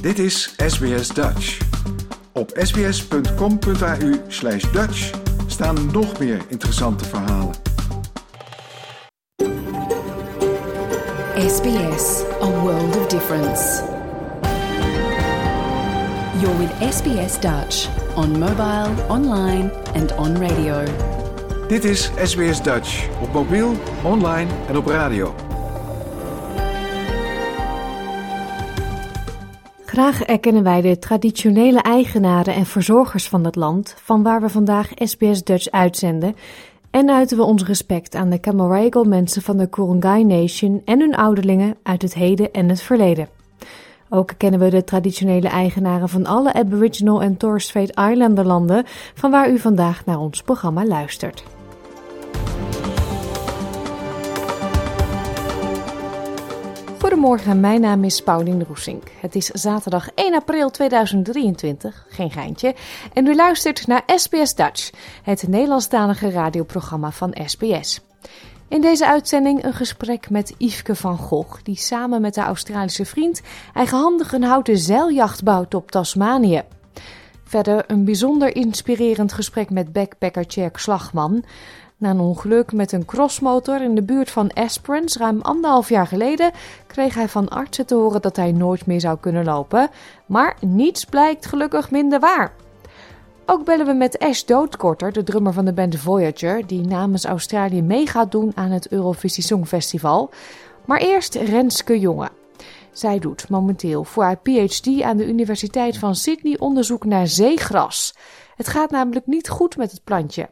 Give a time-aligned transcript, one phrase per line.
[0.00, 1.58] Dit is SBS Dutch.
[2.32, 5.10] Op sbs.com.au slash Dutch
[5.46, 7.54] staan nog meer interessante verhalen.
[11.46, 13.82] SBS, a world of difference.
[16.40, 20.82] You're with SBS Dutch on mobile, online and on radio.
[21.68, 25.47] Dit is SBS Dutch op mobiel, online en op radio.
[29.98, 34.90] Graag erkennen wij de traditionele eigenaren en verzorgers van het land, van waar we vandaag
[34.96, 36.36] SBS Dutch uitzenden,
[36.90, 41.14] en uiten we ons respect aan de Camaragal mensen van de Kurungay Nation en hun
[41.14, 43.28] ouderlingen uit het heden en het verleden.
[44.08, 48.84] Ook kennen we de traditionele eigenaren van alle Aboriginal en Torres Strait Islander landen,
[49.14, 51.57] van waar u vandaag naar ons programma luistert.
[57.08, 59.10] Goedemorgen, mijn naam is Pauline Roesink.
[59.20, 62.74] Het is zaterdag 1 april 2023, geen geintje,
[63.12, 64.90] en u luistert naar SBS Dutch,
[65.22, 68.00] het Nederlandstalige radioprogramma van SBS.
[68.68, 73.40] In deze uitzending een gesprek met Yveske van Gogh, die samen met haar Australische vriend
[73.74, 76.62] eigenhandig een houten zeiljacht bouwt op Tasmanië.
[77.44, 81.44] Verder een bijzonder inspirerend gesprek met backpacker Tjerk Slagman.
[81.98, 86.50] Na een ongeluk met een crossmotor in de buurt van Esperance ruim anderhalf jaar geleden
[86.86, 89.88] kreeg hij van artsen te horen dat hij nooit meer zou kunnen lopen.
[90.26, 92.52] Maar niets blijkt gelukkig minder waar.
[93.46, 97.82] Ook bellen we met Ash Doodkorter, de drummer van de band Voyager, die namens Australië
[97.82, 100.30] mee gaat doen aan het Eurovisie Songfestival.
[100.84, 102.28] Maar eerst Renske Jonge.
[102.92, 108.14] Zij doet momenteel voor haar PhD aan de Universiteit van Sydney onderzoek naar zeegras.
[108.56, 110.48] Het gaat namelijk niet goed met het plantje.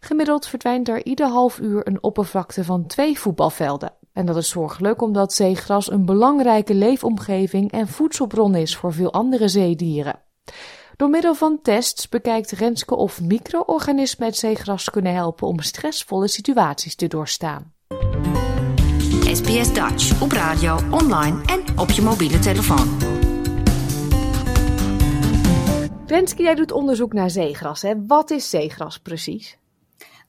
[0.00, 3.92] Gemiddeld verdwijnt er ieder half uur een oppervlakte van twee voetbalvelden.
[4.12, 9.48] En dat is zorgelijk omdat zeegras een belangrijke leefomgeving en voedselbron is voor veel andere
[9.48, 10.20] zeedieren.
[10.96, 16.94] Door middel van tests bekijkt Renske of micro-organismen het zeegras kunnen helpen om stressvolle situaties
[16.94, 17.72] te doorstaan.
[19.32, 22.98] SBS Dutch op radio, online en op je mobiele telefoon.
[26.06, 27.82] Renske, jij doet onderzoek naar zeegras.
[27.82, 28.06] Hè?
[28.06, 29.58] Wat is zeegras precies?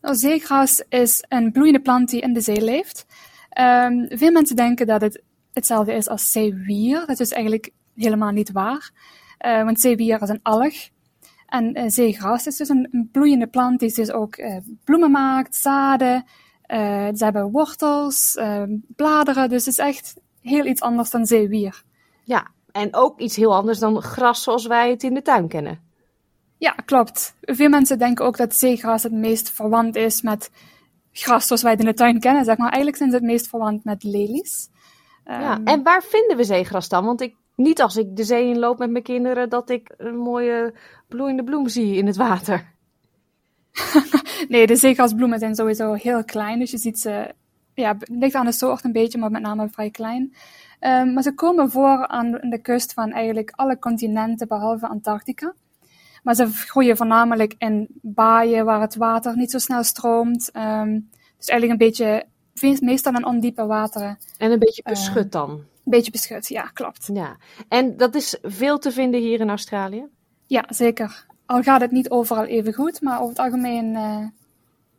[0.03, 3.06] Nou, zeegras is een bloeiende plant die in de zee leeft.
[3.59, 7.03] Um, veel mensen denken dat het hetzelfde is als zeewier.
[7.06, 8.91] Dat is eigenlijk helemaal niet waar.
[9.46, 10.74] Uh, want zeewier is een alg.
[11.46, 16.25] En uh, zeegras is dus een, bloeiende plant die dus ook uh, bloemen maakt, zaden.
[17.16, 19.50] ze hebben wortels, ehm, bladeren.
[19.50, 21.84] Dus het is echt heel iets anders dan zeewier.
[22.24, 25.80] Ja, en ook iets heel anders dan gras zoals wij het in de tuin kennen.
[26.63, 27.35] Ja, klopt.
[27.41, 30.51] Veel mensen denken ook dat zeegras het meest verwant is met
[31.12, 32.46] gras zoals wij het in de tuin kennen.
[32.46, 32.68] Zeg maar.
[32.68, 34.69] Eigenlijk zijn ze het meest verwant met lelies.
[35.25, 37.06] Ja, um, en waar vinden we zeegras dan?
[37.06, 40.73] Want ik, niet als ik de zee inloop met mijn kinderen dat ik een mooie
[41.07, 42.73] bloeiende bloem zie in het water.
[44.50, 46.59] nee, de zeegrasbloemen zijn sowieso heel klein.
[46.59, 47.34] Dus je ziet ze,
[47.73, 50.34] ja, het ligt aan de soort een beetje, maar met name vrij klein.
[50.79, 55.53] Um, maar ze komen voor aan de kust van eigenlijk alle continenten behalve Antarctica.
[56.23, 60.50] Maar ze groeien voornamelijk in baaien waar het water niet zo snel stroomt.
[60.53, 62.25] Um, dus eigenlijk een beetje,
[62.79, 64.17] meestal in ondiepe wateren.
[64.38, 65.50] En een beetje beschut dan?
[65.50, 67.09] Een beetje beschut, ja, klopt.
[67.13, 67.38] Ja.
[67.67, 70.06] En dat is veel te vinden hier in Australië?
[70.47, 71.25] Ja, zeker.
[71.45, 74.28] Al gaat het niet overal even goed, maar over het algemeen, uh,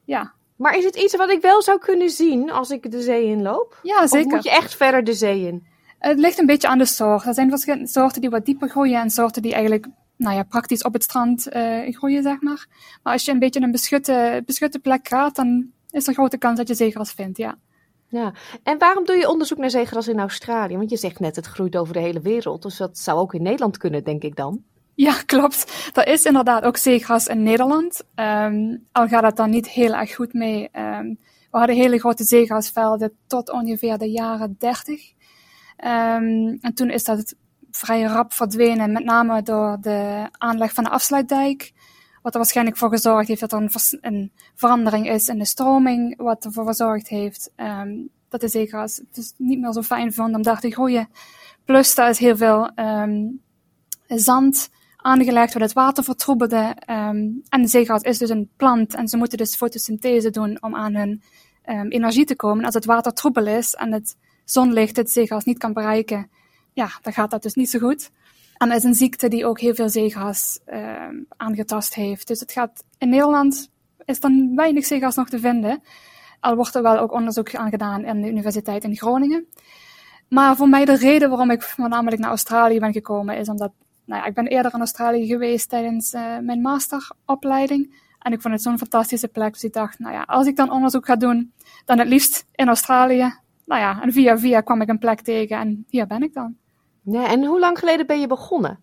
[0.05, 0.33] ja.
[0.57, 3.79] Maar is het iets wat ik wel zou kunnen zien als ik de zee inloop?
[3.83, 4.27] Ja, zeker.
[4.27, 5.67] Of moet je echt verder de zee in?
[5.99, 7.27] Het ligt een beetje aan de soort.
[7.27, 9.87] Er zijn verschillende soorten die wat dieper groeien en soorten die eigenlijk
[10.17, 12.67] nou ja, praktisch op het strand uh, groeien, zeg maar.
[13.03, 16.59] Maar als je een beetje een beschutte, beschutte plek gaat, dan is er grote kans
[16.59, 17.59] dat je zeegras vindt, ja.
[18.09, 18.33] Ja,
[18.63, 20.77] en waarom doe je onderzoek naar zeegras in Australië?
[20.77, 22.63] Want je zegt net, het groeit over de hele wereld.
[22.63, 24.63] Dus dat zou ook in Nederland kunnen, denk ik dan.
[24.95, 25.91] Ja, klopt.
[25.95, 28.03] Er is inderdaad ook zeegras in Nederland.
[28.15, 30.69] Um, al gaat het dan niet heel erg goed mee.
[30.73, 31.19] Um,
[31.51, 35.13] we hadden hele grote zeegrasvelden tot ongeveer de jaren 30.
[35.85, 37.35] Um, en toen is dat
[37.77, 41.73] vrij rap verdwenen, met name door de aanleg van de afsluitdijk.
[42.23, 46.17] Wat er waarschijnlijk voor gezorgd heeft dat er een, een verandering is in de stroming,
[46.17, 50.35] wat ervoor gezorgd heeft um, dat de zeegras het dus niet meer zo fijn vond
[50.35, 51.09] om daar te groeien.
[51.65, 53.41] Plus, daar is heel veel um,
[54.07, 56.77] zand aangelegd, wat het water vertroebelde.
[56.91, 60.75] Um, en de zeegras is dus een plant en ze moeten dus fotosynthese doen om
[60.75, 61.23] aan hun
[61.89, 62.65] energie te komen.
[62.65, 66.31] Als het water troebel is en het zonlicht het zeegras niet kan bereiken,
[66.75, 68.11] ja, dan gaat dat dus niet zo goed.
[68.57, 72.27] En dat is een ziekte die ook heel veel zeegras uh, aangetast heeft.
[72.27, 73.71] Dus het gaat, in Nederland
[74.05, 75.83] is dan weinig zeegras nog te vinden.
[76.41, 79.47] Al wordt er wel ook onderzoek aan gedaan in de Universiteit in Groningen.
[80.29, 83.73] Maar voor mij de reden waarom ik voornamelijk naar Australië ben gekomen is omdat
[84.05, 88.03] nou ja, ik ben eerder in Australië geweest tijdens uh, mijn masteropleiding.
[88.19, 89.53] En ik vond het zo'n fantastische plek.
[89.53, 91.53] Dus ik dacht, nou ja, als ik dan onderzoek ga doen,
[91.85, 93.35] dan het liefst in Australië.
[93.65, 96.57] Nou ja, en via via kwam ik een plek tegen en hier ben ik dan.
[97.05, 98.79] Ja, en hoe lang geleden ben je begonnen?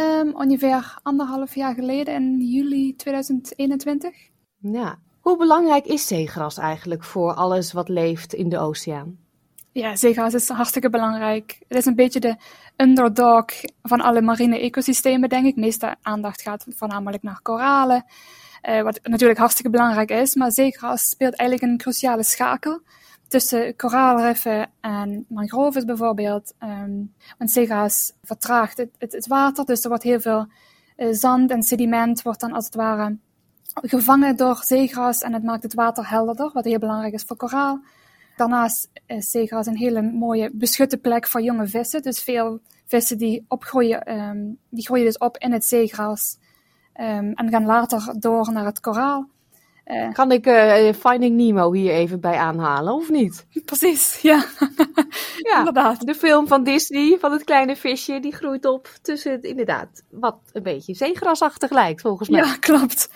[0.00, 4.14] Um, ongeveer anderhalf jaar geleden, in juli 2021.
[4.58, 4.98] Ja.
[5.20, 9.18] Hoe belangrijk is zeegras eigenlijk voor alles wat leeft in de oceaan?
[9.72, 11.58] Ja, zeegras is hartstikke belangrijk.
[11.68, 12.36] Het is een beetje de
[12.76, 13.44] underdog
[13.82, 15.54] van alle marine ecosystemen, denk ik.
[15.54, 18.04] De meeste aandacht gaat voornamelijk naar koralen,
[18.68, 20.34] uh, wat natuurlijk hartstikke belangrijk is.
[20.34, 22.80] Maar zeegras speelt eigenlijk een cruciale schakel
[23.28, 26.54] tussen koraalriffen en mangroves bijvoorbeeld.
[26.62, 30.46] Um, want zeegras vertraagt het, het, water, dus er wordt heel veel
[30.96, 33.16] uh, zand en sediment wordt dan als het ware
[33.74, 37.80] gevangen door zeegras en het maakt het water helderder, wat heel belangrijk is voor koraal.
[38.36, 42.02] Daarnaast is zeegras een hele mooie beschutte plek voor jonge vissen.
[42.02, 46.38] Dus veel vissen die opgroeien, um, die groeien dus op in het zeegras
[47.00, 49.28] um, en gaan later door naar het koraal.
[49.86, 53.46] Uh, kan ik uh, Finding Nemo hier even bij aanhalen, of niet?
[53.64, 54.44] Precies, ja.
[55.50, 56.06] ja, inderdaad.
[56.06, 60.62] De film van Disney, van het kleine visje, die groeit op tussen, inderdaad, wat een
[60.62, 62.40] beetje zeegrasachtig lijkt, volgens mij.
[62.40, 63.08] Ja, klopt.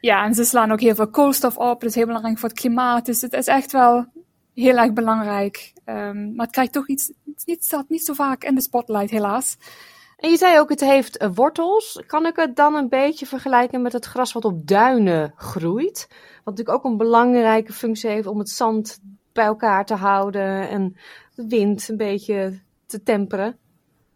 [0.00, 2.58] Ja, en ze slaan ook heel veel koolstof op, dat is heel belangrijk voor het
[2.58, 3.06] klimaat.
[3.06, 4.06] Dus het is echt wel
[4.54, 5.72] heel erg belangrijk.
[5.84, 7.12] Um, maar het krijgt toch iets,
[7.44, 9.56] het staat niet zo vaak in de spotlight, helaas.
[10.18, 12.02] En je zei ook, het heeft uh, wortels.
[12.06, 16.06] Kan ik het dan een beetje vergelijken met het gras wat op duinen groeit?
[16.44, 19.00] Wat natuurlijk ook een belangrijke functie heeft om het zand
[19.32, 20.96] bij elkaar te houden en
[21.34, 23.58] de wind een beetje te temperen.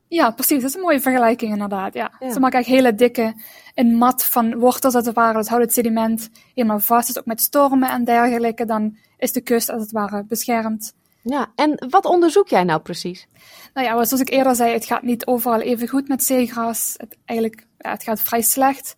[0.08, 0.60] Ja, precies.
[0.60, 1.94] Dat is een mooie vergelijking inderdaad.
[1.94, 2.10] Ja.
[2.18, 3.34] Ze maken eigenlijk hele dikke,
[3.74, 5.32] een mat van wortels als het ware.
[5.32, 7.06] Dat houdt het sediment helemaal vast.
[7.06, 10.94] Dus ook met stormen en dergelijke, dan is de kust als het ware beschermd.
[11.22, 13.28] Ja, en wat onderzoek jij nou precies?
[13.74, 16.94] Nou ja, zoals ik eerder zei, het gaat niet overal even goed met zeegras.
[16.96, 18.96] Het, eigenlijk, ja, het gaat vrij slecht.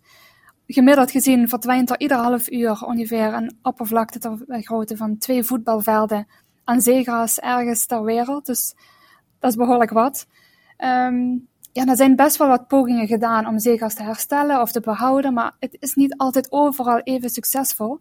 [0.67, 6.27] Gemiddeld gezien verdwijnt er ieder half uur ongeveer een oppervlakte ter grootte van twee voetbalvelden
[6.63, 8.45] aan zeegras ergens ter wereld.
[8.45, 8.73] Dus
[9.39, 10.27] dat is behoorlijk wat.
[10.77, 14.79] Um, ja, er zijn best wel wat pogingen gedaan om zeegras te herstellen of te
[14.79, 17.99] behouden, maar het is niet altijd overal even succesvol.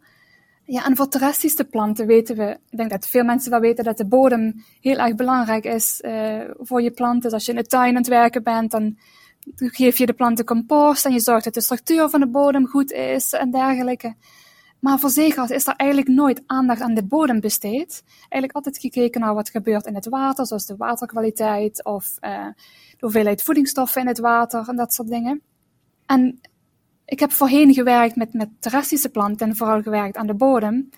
[0.67, 3.97] Ja, en voor terrestrische planten weten we, ik denk dat veel mensen wel weten dat
[3.97, 7.21] de bodem heel erg belangrijk is uh, voor je planten.
[7.21, 8.99] Dus als je in de tuin aan het werken bent, dan
[9.57, 12.93] geef je de planten compost en je zorgt dat de structuur van de bodem goed
[12.93, 14.15] is en dergelijke.
[14.81, 18.03] Maar voor zeegras is er eigenlijk nooit aandacht aan de bodem besteed.
[18.21, 22.47] Eigenlijk altijd gekeken naar wat gebeurt in het water, zoals de waterkwaliteit of uh,
[22.91, 25.43] de hoeveelheid voedingsstoffen in het water en dat soort dingen.
[26.07, 26.41] En
[27.15, 30.91] ik heb voorheen gewerkt met, met terrestrische planten en vooral gewerkt aan de bodem.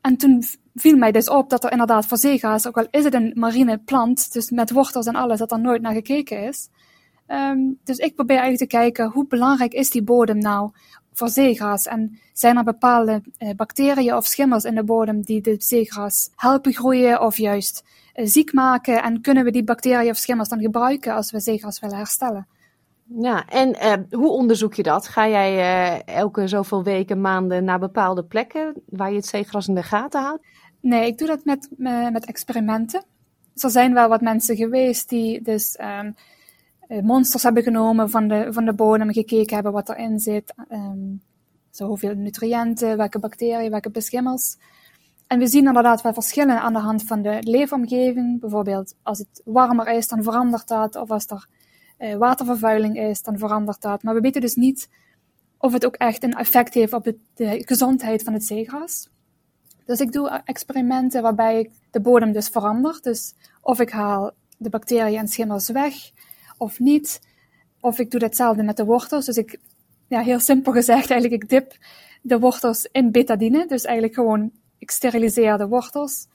[0.00, 0.42] En toen
[0.74, 3.78] viel mij dus op dat er inderdaad voor zeegaas, ook al is het een marine
[3.78, 6.68] plant, dus met wortels en alles, dat er nooit naar gekeken is.
[7.26, 10.70] Um, dus ik probeer eigenlijk te kijken, hoe belangrijk is die bodem nou
[11.12, 11.86] voor zeegras?
[11.86, 16.72] En zijn er bepaalde uh, bacteriën of schimmels in de bodem die de zeegras helpen
[16.72, 17.84] groeien of juist
[18.14, 19.02] uh, ziek maken?
[19.02, 22.46] En kunnen we die bacteriën of schimmels dan gebruiken als we zeegras willen herstellen?
[23.18, 25.08] Ja, en uh, hoe onderzoek je dat?
[25.08, 29.74] Ga jij uh, elke zoveel weken, maanden naar bepaalde plekken waar je het zeegras in
[29.74, 30.46] de gaten houdt?
[30.80, 31.68] Nee, ik doe dat met,
[32.12, 33.04] met experimenten.
[33.52, 36.14] Dus er zijn wel wat mensen geweest die dus um,
[37.02, 40.54] monsters hebben genomen van de, van de bodem, gekeken hebben wat erin zit.
[40.70, 41.22] Um,
[41.70, 44.58] zo hoeveel nutriënten, welke bacteriën, welke beschimmels.
[45.26, 48.40] En we zien inderdaad wel verschillen aan de hand van de leefomgeving.
[48.40, 50.96] Bijvoorbeeld als het warmer is, dan verandert dat.
[50.96, 51.46] Of als er
[52.18, 54.02] watervervuiling is, dan verandert dat.
[54.02, 54.88] Maar we weten dus niet
[55.58, 59.08] of het ook echt een effect heeft op de gezondheid van het zeegras.
[59.84, 62.98] Dus ik doe experimenten waarbij ik de bodem dus verander.
[63.02, 65.94] Dus of ik haal de bacteriën en schimmels weg
[66.56, 67.20] of niet.
[67.80, 69.24] Of ik doe hetzelfde met de wortels.
[69.24, 69.58] Dus ik,
[70.08, 71.76] ja, heel simpel gezegd, eigenlijk ik dip
[72.22, 73.66] de wortels in betadine.
[73.66, 76.28] Dus eigenlijk gewoon, ik steriliseer de wortels.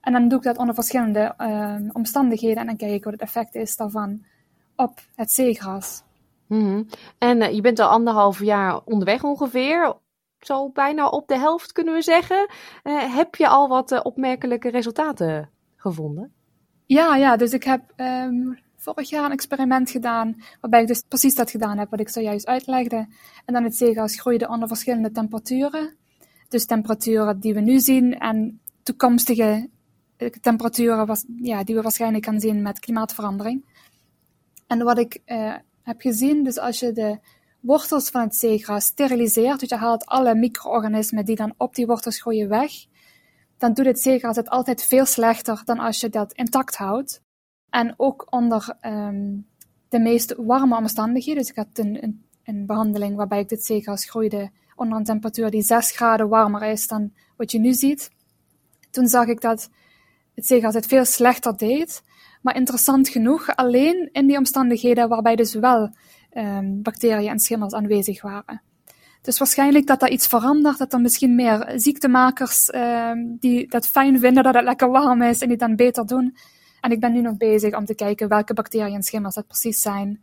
[0.00, 3.22] En dan doe ik dat onder verschillende uh, omstandigheden en dan kijk ik wat het
[3.22, 4.24] effect is daarvan
[4.82, 6.02] op het zeegras.
[6.46, 6.86] Mm-hmm.
[7.18, 9.96] En uh, je bent al anderhalf jaar onderweg ongeveer.
[10.40, 12.48] Zo bijna op de helft kunnen we zeggen.
[12.84, 16.32] Uh, heb je al wat uh, opmerkelijke resultaten gevonden?
[16.86, 20.42] Ja, ja, dus ik heb um, vorig jaar een experiment gedaan.
[20.60, 23.06] Waarbij ik dus precies dat gedaan heb wat ik zojuist uitlegde.
[23.44, 25.96] En dan het zeegras groeide onder verschillende temperaturen.
[26.48, 29.68] Dus temperaturen die we nu zien en toekomstige
[30.40, 33.71] temperaturen was, ja, die we waarschijnlijk gaan zien met klimaatverandering.
[34.66, 37.18] En wat ik uh, heb gezien, dus als je de
[37.60, 42.20] wortels van het zeegras steriliseert, dus je haalt alle micro-organismen die dan op die wortels
[42.20, 42.72] groeien weg,
[43.58, 47.22] dan doet het zeegras het altijd veel slechter dan als je dat intact houdt.
[47.70, 49.34] En ook onder ehm,
[49.88, 51.42] de meest warme omstandigheden.
[51.42, 55.50] Dus ik had een, een, een behandeling waarbij ik dit zeegas groeide onder een temperatuur
[55.50, 58.10] die 6 graden warmer is dan wat je nu ziet.
[58.90, 59.70] Toen zag ik dat
[60.34, 62.02] het zeegas het veel slechter deed.
[62.42, 65.90] Maar interessant genoeg, alleen in die omstandigheden waarbij dus wel
[66.34, 68.62] um, bacteriën en schimmels aanwezig waren.
[69.22, 74.18] Dus waarschijnlijk dat dat iets verandert, dat er misschien meer ziektemakers um, die dat fijn
[74.18, 76.36] vinden dat het lekker warm is en die dan beter doen.
[76.80, 79.80] En ik ben nu nog bezig om te kijken welke bacteriën en schimmels dat precies
[79.80, 80.22] zijn.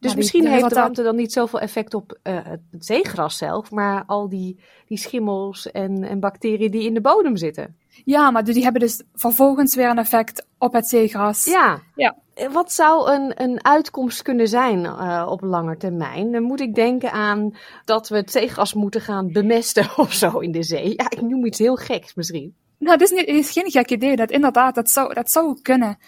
[0.00, 4.04] Dus misschien heeft de warmte dan niet zoveel effect op uh, het zeegras zelf, maar
[4.06, 7.76] al die, die schimmels en, en bacteriën die in de bodem zitten.
[8.04, 11.44] Ja, maar die hebben dus vervolgens weer een effect op het zeegras.
[11.44, 11.80] Ja.
[11.94, 12.16] ja.
[12.34, 16.32] Eh, wat zou een, een uitkomst kunnen zijn uh, op lange termijn?
[16.32, 20.52] Dan moet ik denken aan dat we het zeegras moeten gaan bemesten of zo in
[20.52, 20.92] de zee.
[20.96, 22.54] Ja, ik noem iets heel geks misschien.
[22.78, 24.16] Nou, dat is, niet, is geen gek idee.
[24.16, 25.98] Dat inderdaad, dat zou, dat zou kunnen.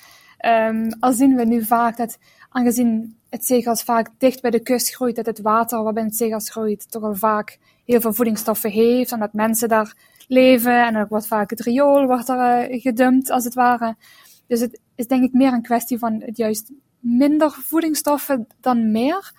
[0.47, 2.19] Um, al zien we nu vaak dat,
[2.49, 6.51] aangezien het zeegras vaak dicht bij de kust groeit, dat het water waarbinnen het zeegras
[6.51, 9.95] groeit toch al vaak heel veel voedingsstoffen heeft, en dat mensen daar
[10.29, 13.97] leven en er wordt vaak het riool wordt er, uh, gedumpt, als het ware.
[14.47, 19.33] Dus het is denk ik meer een kwestie van het juist minder voedingsstoffen dan meer.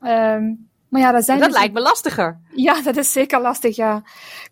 [0.00, 2.40] Um, maar ja, dat zijn dat dus lijkt me lastiger.
[2.54, 4.02] Ja, dat is zeker lastig, ja.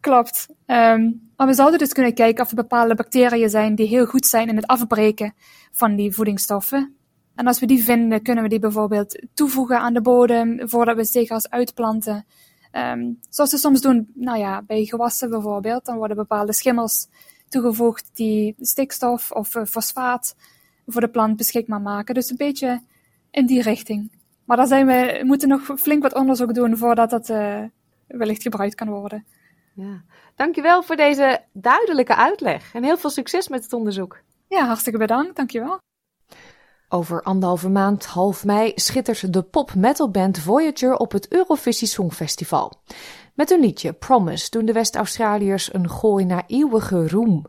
[0.00, 0.46] Klopt.
[0.66, 4.26] Um, maar we zouden dus kunnen kijken of er bepaalde bacteriën zijn die heel goed
[4.26, 5.34] zijn in het afbreken
[5.72, 6.96] van die voedingsstoffen.
[7.34, 11.04] En als we die vinden, kunnen we die bijvoorbeeld toevoegen aan de bodem voordat we
[11.04, 12.26] zeegas uitplanten.
[12.72, 17.08] Um, zoals we soms doen, nou ja, bij gewassen bijvoorbeeld, dan worden bepaalde schimmels
[17.48, 20.36] toegevoegd die stikstof of uh, fosfaat
[20.86, 22.14] voor de plant beschikbaar maken.
[22.14, 22.82] Dus een beetje
[23.30, 24.10] in die richting.
[24.44, 27.62] Maar daar zijn we, moeten nog flink wat onderzoek doen voordat dat uh,
[28.06, 29.24] wellicht gebruikt kan worden.
[29.74, 30.02] Ja.
[30.36, 34.20] Dankjewel voor deze duidelijke uitleg en heel veel succes met het onderzoek.
[34.48, 35.36] Ja, hartstikke bedankt.
[35.36, 35.78] Dankjewel.
[36.94, 42.72] Over anderhalve maand, half mei, schittert de pop-metalband Voyager op het Eurovisie Songfestival.
[43.34, 47.46] Met hun liedje Promise doen de West-Australiërs een gooi naar eeuwige roem.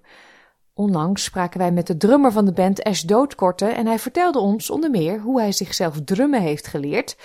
[0.74, 4.70] Onlangs spraken wij met de drummer van de band Ash Doodkorte en hij vertelde ons
[4.70, 7.18] onder meer hoe hij zichzelf drummen heeft geleerd.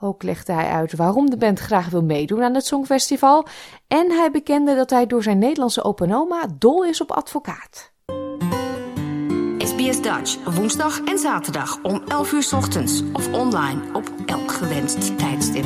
[0.00, 3.46] Ook legde hij uit waarom de band graag wil meedoen aan het Songfestival
[3.86, 7.94] en hij bekende dat hij door zijn Nederlandse open oma dol is op advocaat.
[9.76, 15.64] SBS Dutch, woensdag en zaterdag om 11 uur ochtends of online op elk gewenst tijdstip.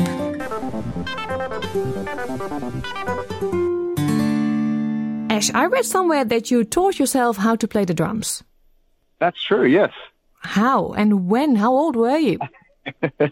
[5.29, 8.43] Ash, I read somewhere that you taught yourself how to play the drums.
[9.19, 9.93] That's true, yes.
[10.39, 11.57] How and when?
[11.57, 12.39] How old were you?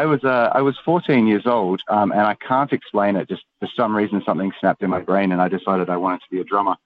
[0.00, 3.28] I was uh, I was 14 years old, um, and I can't explain it.
[3.28, 6.30] Just for some reason, something snapped in my brain, and I decided I wanted to
[6.30, 6.76] be a drummer.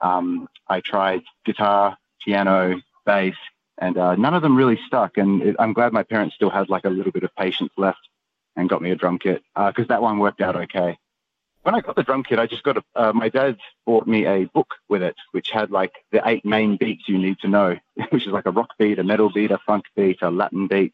[0.00, 3.34] Um, I tried guitar, piano, bass,
[3.78, 5.18] and uh, none of them really stuck.
[5.18, 8.08] And it, I'm glad my parents still had like a little bit of patience left
[8.56, 10.98] and got me a drum kit because uh, that one worked out okay.
[11.62, 12.84] When I got the drum kit, I just got a.
[12.94, 16.76] Uh, my dad bought me a book with it, which had like the eight main
[16.76, 17.78] beats you need to know,
[18.10, 20.92] which is like a rock beat, a metal beat, a funk beat, a Latin beat.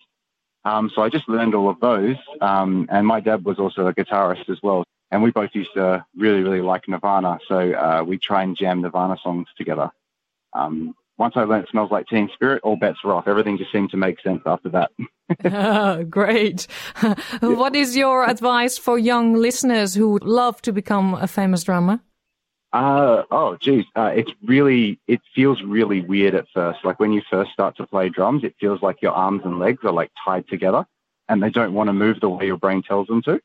[0.65, 2.17] Um, so I just learned all of those.
[2.41, 4.85] Um, and my dad was also a guitarist as well.
[5.11, 7.39] And we both used to really, really like Nirvana.
[7.49, 9.91] So uh, we try and jam Nirvana songs together.
[10.53, 13.29] Um, once I learned Smells Like Teen Spirit, all bets were off.
[13.29, 14.91] Everything just seemed to make sense after that.
[15.45, 16.67] oh, great.
[17.41, 22.01] what is your advice for young listeners who would love to become a famous drummer?
[22.73, 23.85] Uh, oh, geez.
[23.95, 26.79] Uh, it's really, it feels really weird at first.
[26.85, 29.85] Like when you first start to play drums, it feels like your arms and legs
[29.85, 30.87] are like tied together
[31.29, 33.39] and they don't want to move the way your brain tells them to.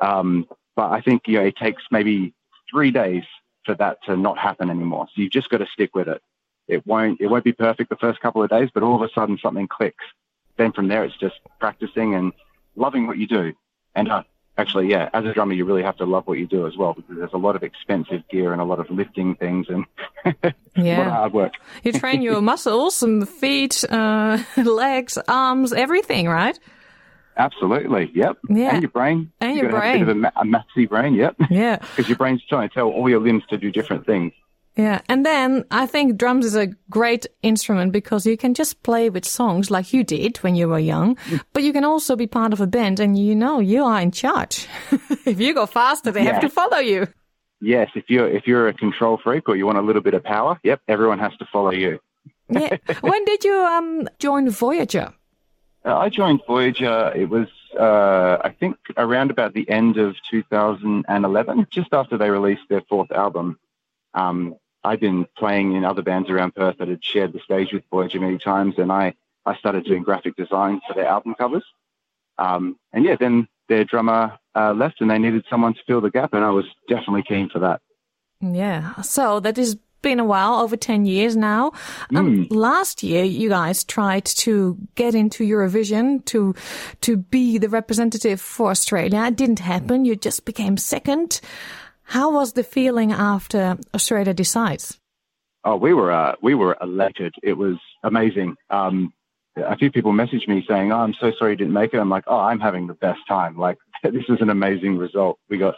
[0.00, 2.32] Um, but I think, you know, it takes maybe
[2.70, 3.24] three days
[3.66, 5.06] for that to not happen anymore.
[5.14, 6.22] So you've just got to stick with it.
[6.70, 9.12] It won't it won't be perfect the first couple of days, but all of a
[9.12, 10.04] sudden something clicks.
[10.56, 12.32] Then from there it's just practicing and
[12.76, 13.52] loving what you do.
[13.94, 14.22] And uh,
[14.56, 16.92] actually, yeah, as a drummer, you really have to love what you do as well
[16.94, 19.84] because there's a lot of expensive gear and a lot of lifting things and
[20.76, 20.96] yeah.
[20.96, 21.52] a lot of hard work.
[21.82, 26.58] you train your muscles, some feet, uh, legs, arms, everything, right?
[27.36, 28.10] Absolutely.
[28.14, 28.38] Yep.
[28.48, 28.74] Yeah.
[28.74, 29.32] And your brain.
[29.40, 29.98] And your brain.
[29.98, 31.14] Have a, bit of a, a mathsy brain.
[31.14, 31.36] Yep.
[31.50, 31.78] Yeah.
[31.96, 34.32] Because your brain's trying to tell all your limbs to do different things.
[34.80, 39.10] Yeah, and then I think drums is a great instrument because you can just play
[39.10, 41.18] with songs like you did when you were young,
[41.52, 44.10] but you can also be part of a band and you know you are in
[44.10, 44.66] charge.
[45.26, 47.06] if you go faster, they have to follow you.
[47.60, 50.24] Yes, if you're if you're a control freak or you want a little bit of
[50.24, 52.00] power, yep, everyone has to follow you.
[52.48, 52.78] yeah.
[53.02, 55.12] When did you um, join Voyager?
[55.84, 57.12] Uh, I joined Voyager.
[57.14, 62.62] It was uh, I think around about the end of 2011, just after they released
[62.70, 63.58] their fourth album.
[64.14, 67.84] Um, I'd been playing in other bands around Perth that had shared the stage with
[67.90, 71.64] Voyager many times, and I, I started doing graphic design for their album covers.
[72.38, 76.10] Um, and yeah, then their drummer uh, left and they needed someone to fill the
[76.10, 77.80] gap, and I was definitely keen for that.
[78.40, 78.94] Yeah.
[79.02, 81.72] So that has been a while, over 10 years now.
[82.14, 82.46] Um, Mm.
[82.50, 86.54] Last year, you guys tried to get into Eurovision to,
[87.02, 89.24] to be the representative for Australia.
[89.24, 90.06] It didn't happen.
[90.06, 91.40] You just became second.
[92.10, 94.98] How was the feeling after Australia decides?
[95.62, 97.36] Oh, we were uh, we were elated.
[97.40, 98.56] It was amazing.
[98.68, 99.12] Um,
[99.54, 102.10] a few people messaged me saying, "Oh, I'm so sorry you didn't make it." I'm
[102.10, 103.56] like, "Oh, I'm having the best time.
[103.56, 105.38] Like, this is an amazing result.
[105.48, 105.76] We got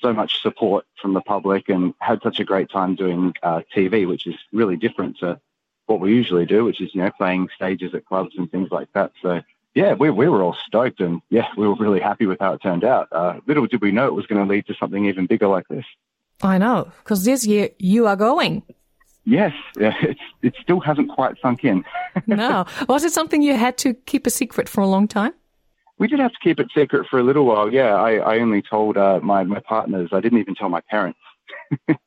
[0.00, 4.08] so much support from the public and had such a great time doing uh, TV,
[4.08, 5.38] which is really different to
[5.84, 8.88] what we usually do, which is you know playing stages at clubs and things like
[8.94, 9.12] that.
[9.20, 9.42] So
[9.74, 12.62] yeah, we we were all stoked and yeah, we were really happy with how it
[12.62, 13.08] turned out.
[13.12, 15.68] Uh, little did we know it was going to lead to something even bigger like
[15.68, 15.84] this.
[16.42, 18.62] I know, because this year you are going.
[19.24, 21.84] Yes, yeah, it's, it still hasn't quite sunk in.
[22.26, 22.64] No.
[22.88, 25.32] was it something you had to keep a secret for a long time?
[25.98, 27.72] We did have to keep it secret for a little while.
[27.72, 30.10] Yeah, I, I only told uh, my my partners.
[30.12, 31.18] I didn't even tell my parents.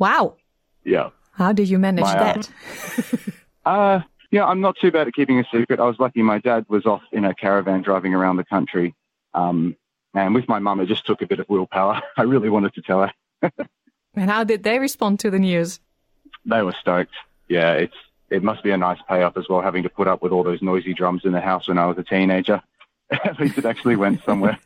[0.00, 0.36] Wow.
[0.82, 1.10] Yeah.
[1.32, 2.50] How did you manage My, uh, that?
[3.66, 4.00] Uh,
[4.30, 5.80] yeah, I'm not too bad at keeping a secret.
[5.80, 6.22] I was lucky.
[6.22, 8.94] My dad was off in a caravan driving around the country.
[9.34, 9.76] Um,
[10.14, 12.00] and with my mum, it just took a bit of willpower.
[12.16, 13.08] I really wanted to tell
[13.42, 13.52] her.
[14.16, 15.78] And how did they respond to the news?
[16.44, 17.12] They were stoked.
[17.48, 17.94] Yeah, it's
[18.28, 20.60] it must be a nice payoff as well, having to put up with all those
[20.62, 22.60] noisy drums in the house when I was a teenager.
[23.12, 24.58] At least it actually went somewhere.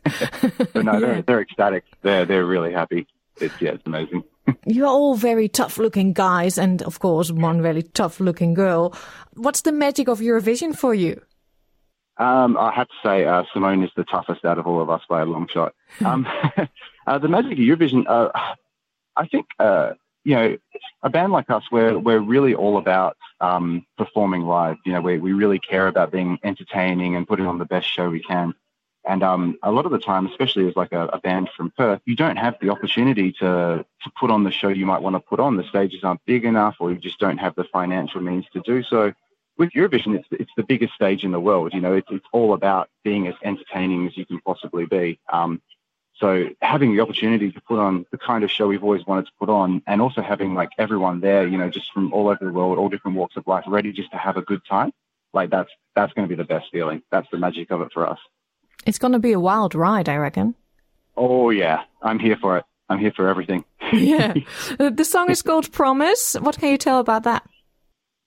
[0.73, 0.99] but no, Yeah.
[0.99, 1.83] they're they're ecstatic.
[2.01, 3.05] They're they're really happy.
[3.39, 4.23] It's yeah, it's amazing.
[4.65, 8.95] You're all very tough looking guys, and of course, one very tough looking girl.
[9.33, 11.21] What's the magic of Eurovision for you?
[12.17, 15.01] Um, I have to say, uh, Simone is the toughest out of all of us
[15.09, 15.73] by a long shot.
[16.05, 16.27] Um,
[17.07, 18.29] uh, the magic of Eurovision, uh,
[19.15, 19.91] I think, uh,
[20.23, 20.57] you know,
[21.03, 24.77] a band like us, we're, we're really all about um, performing live.
[24.85, 28.09] You know, we, we really care about being entertaining and putting on the best show
[28.09, 28.53] we can.
[29.07, 32.01] And um, a lot of the time, especially as like a, a band from Perth,
[32.05, 35.19] you don't have the opportunity to, to put on the show you might want to
[35.19, 35.57] put on.
[35.57, 38.81] The stages aren't big enough, or you just don't have the financial means to do
[38.83, 39.13] so
[39.57, 41.73] with Eurovision, it's it's the biggest stage in the world.
[41.73, 45.19] You know, it's it's all about being as entertaining as you can possibly be.
[45.31, 45.61] Um,
[46.15, 49.31] so having the opportunity to put on the kind of show we've always wanted to
[49.39, 52.51] put on, and also having like everyone there, you know, just from all over the
[52.51, 54.91] world, all different walks of life, ready just to have a good time,
[55.33, 57.01] like that's that's going to be the best feeling.
[57.11, 58.19] That's the magic of it for us.
[58.85, 60.55] It's going to be a wild ride, I reckon.
[61.17, 62.65] Oh yeah, I'm here for it.
[62.89, 63.63] I'm here for everything.
[63.93, 64.33] Yeah.
[64.77, 66.35] The song is called Promise.
[66.41, 67.47] What can you tell about that?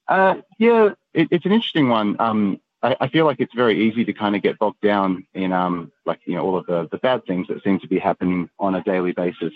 [0.06, 2.16] Uh, yeah, it, it's an interesting one.
[2.18, 5.52] Um, I, I feel like it's very easy to kind of get bogged down in
[5.52, 8.48] um, like you know all of the, the bad things that seem to be happening
[8.58, 9.52] on a daily basis.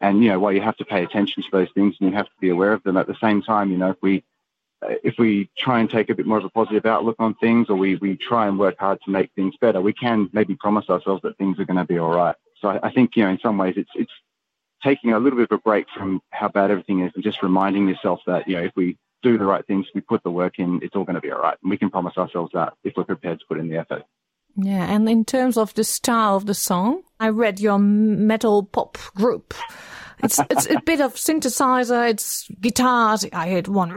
[0.00, 2.26] And you know, while you have to pay attention to those things and you have
[2.26, 4.24] to be aware of them, at the same time, you know, if we
[4.82, 7.76] if we try and take a bit more of a positive outlook on things, or
[7.76, 11.22] we we try and work hard to make things better, we can maybe promise ourselves
[11.22, 12.36] that things are going to be all right.
[12.60, 14.12] So I, I think you know, in some ways, it's it's
[14.82, 17.88] taking a little bit of a break from how bad everything is and just reminding
[17.88, 20.80] yourself that you know if we do the right things, we put the work in,
[20.82, 21.56] it's all going to be all right.
[21.62, 24.04] And we can promise ourselves that if we're prepared to put in the effort.
[24.56, 28.96] Yeah, and in terms of the style of the song, I read your metal pop
[29.14, 29.52] group.
[30.22, 33.26] It's it's a bit of synthesizer, it's guitars.
[33.32, 33.90] I heard one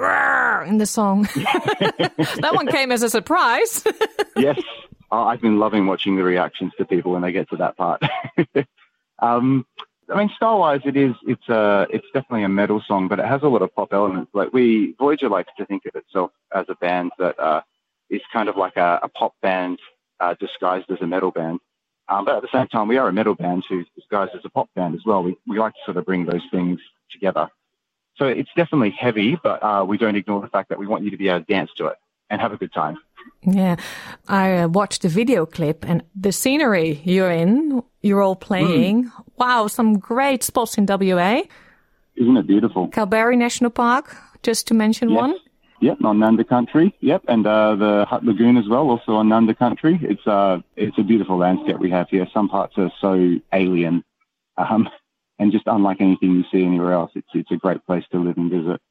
[0.68, 1.24] in the song.
[1.36, 3.84] that one came as a surprise.
[4.36, 4.60] yes,
[5.12, 8.02] I- I've been loving watching the reactions to people when they get to that part.
[9.20, 9.66] um,
[10.12, 13.44] I mean, style-wise, it is it's a it's definitely a metal song, but it has
[13.44, 14.32] a lot of pop elements.
[14.34, 17.62] Like we Voyager likes to think of itself as a band that uh,
[18.10, 19.80] is kind of like a, a pop band
[20.20, 21.60] uh, disguised as a metal band.
[22.10, 24.50] Um, but at the same time, we are a metal band who's disguised as a
[24.50, 25.22] pop band as well.
[25.24, 26.80] We we like to sort of bring those things
[27.12, 27.50] together.
[28.18, 31.12] So it's definitely heavy, but uh, we don't ignore the fact that we want you
[31.12, 31.98] to be able to dance to it
[32.30, 32.98] and have a good time.
[33.44, 33.78] yeah,
[34.28, 37.82] I uh, watched the video clip and the scenery you're in.
[38.02, 39.12] You're all playing.
[39.38, 41.44] Wow, some great spots in WA.
[42.16, 42.90] Isn't it beautiful?
[42.90, 45.18] Kalbarri National Park, just to mention Yes.
[45.18, 45.36] one.
[45.82, 46.94] Yep, on Nanda Country.
[47.00, 50.00] Yep, and uh, the Hut Lagoon as well, also on Nanda Country.
[50.02, 52.28] It's uh, it's a beautiful landscape we have here.
[52.34, 54.04] Some parts are so alien,
[54.58, 54.90] um,
[55.40, 57.12] and just unlike anything you see anywhere else.
[57.16, 58.82] It's it's a great place to live and visit.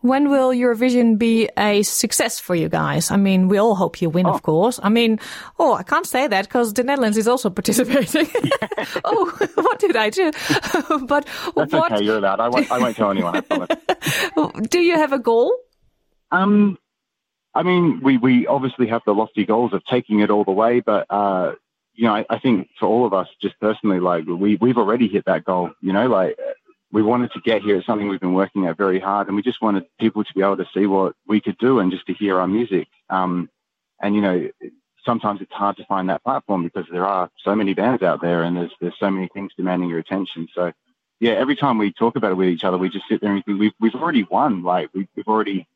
[0.00, 3.12] When will Eurovision be a success for you guys?
[3.12, 4.80] I mean, we all hope you win, of course.
[4.82, 5.20] I mean,
[5.60, 8.26] oh, I can't say that because the Netherlands is also participating.
[9.04, 10.32] oh, what did I do?
[11.06, 11.24] but
[11.54, 12.02] That's what okay.
[12.02, 12.40] You're allowed.
[12.40, 12.72] I won't.
[12.72, 13.44] I won't tell anyone.
[14.68, 15.56] Do you have a goal?
[16.32, 16.78] Um,
[17.54, 20.80] I mean, we, we obviously have the lofty goals of taking it all the way,
[20.80, 21.52] but, uh,
[21.94, 25.06] you know, I, I think for all of us, just personally, like we, we've already
[25.06, 26.38] hit that goal, you know, like
[26.92, 27.76] we wanted to get here.
[27.76, 30.42] It's something we've been working at very hard, and we just wanted people to be
[30.42, 32.86] able to see what we could do and just to hear our music.
[33.10, 33.48] Um,
[34.00, 34.50] and you know,
[35.04, 38.42] sometimes it's hard to find that platform because there are so many bands out there,
[38.42, 40.48] and there's there's so many things demanding your attention.
[40.54, 40.72] So,
[41.18, 43.44] yeah, every time we talk about it with each other, we just sit there and
[43.44, 44.62] think we've we've already won.
[44.62, 45.66] Like we've we've already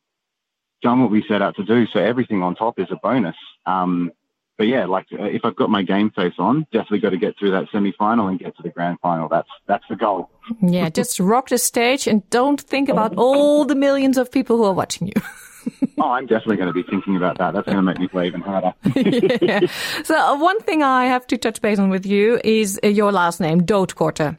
[0.83, 1.87] done what we set out to do.
[1.93, 3.37] So everything on top is a bonus.
[3.65, 4.13] Um,
[4.59, 7.39] but yeah, like uh, if I've got my game face on, definitely got to get
[7.39, 9.29] through that semi final and get to the grand final.
[9.29, 10.31] That's that's the goal.
[10.63, 14.65] Yeah, just rock the stage and don't think about all the millions of people who
[14.65, 15.13] are watching you.
[15.99, 17.53] oh, I'm definitely going to be thinking about that.
[17.53, 18.73] That's going to make me play even harder.
[19.43, 19.67] yeah.
[20.05, 23.13] So uh, one thing I have to touch base on with you is uh, your
[23.13, 24.39] last name, Doodkorte.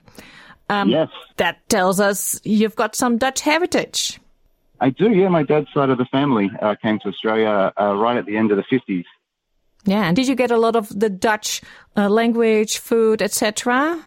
[0.70, 1.10] Um, yes.
[1.38, 4.20] That tells us you've got some Dutch heritage.
[4.80, 5.30] I do, yeah.
[5.30, 8.52] My dad's side of the family uh, came to Australia uh, right at the end
[8.52, 9.06] of the 50s.
[9.86, 11.62] Yeah, and did you get a lot of the Dutch
[11.96, 14.06] uh, language, food, etc.?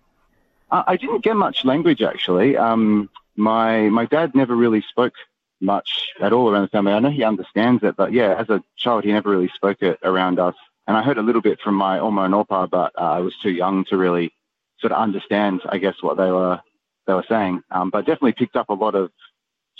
[0.70, 2.56] I didn't get much language actually.
[2.56, 5.14] Um, my my dad never really spoke
[5.60, 6.92] much at all around the family.
[6.92, 9.98] I know he understands it, but yeah, as a child, he never really spoke it
[10.02, 10.54] around us.
[10.86, 13.36] And I heard a little bit from my Oma and Opa, but uh, I was
[13.42, 14.32] too young to really
[14.80, 16.60] sort of understand, I guess, what they were
[17.06, 17.62] they were saying.
[17.70, 19.10] Um, but definitely picked up a lot of,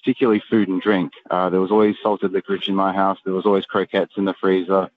[0.02, 1.12] particularly food and drink.
[1.30, 3.18] Uh, there was always salted licorice in my house.
[3.24, 4.90] There was always croquettes in the freezer.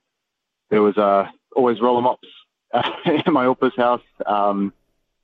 [0.69, 2.27] There was uh, always roller mops
[3.05, 4.01] in my Opa's house.
[4.25, 4.73] Um,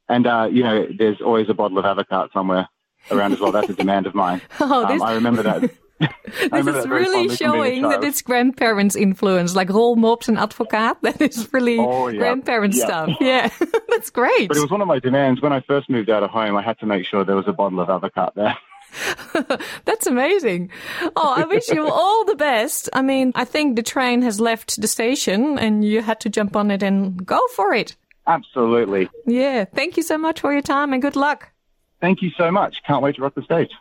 [0.08, 2.68] and, uh, you know, there's always a bottle of avocado somewhere
[3.12, 3.52] around as well.
[3.52, 4.42] That's a demand of mine.
[4.60, 5.02] Oh, this...
[5.02, 5.62] Um, I remember that.
[6.52, 11.02] this is really showing that it's grandparents' influence, like roll mops and advocaat.
[11.02, 12.20] That is really oh, yeah.
[12.20, 12.86] grandparent yeah.
[12.86, 13.10] stuff.
[13.20, 13.50] Yeah,
[13.90, 14.48] that's great.
[14.48, 15.42] But it was one of my demands.
[15.42, 17.54] When I first moved out of home, I had to make sure there was a
[17.54, 18.58] bottle of avocado there.
[19.86, 20.72] That's amazing.
[21.16, 22.90] Oh, I wish you all the best.
[22.94, 26.56] I mean, I think the train has left the station and you had to jump
[26.56, 27.96] on it and go for it.
[28.26, 29.10] Absolutely.
[29.26, 29.66] Yeah.
[29.74, 31.52] Thank you so much for your time and good luck.
[32.00, 32.76] Thank you so much.
[32.88, 33.72] Can't wait to rock the stage.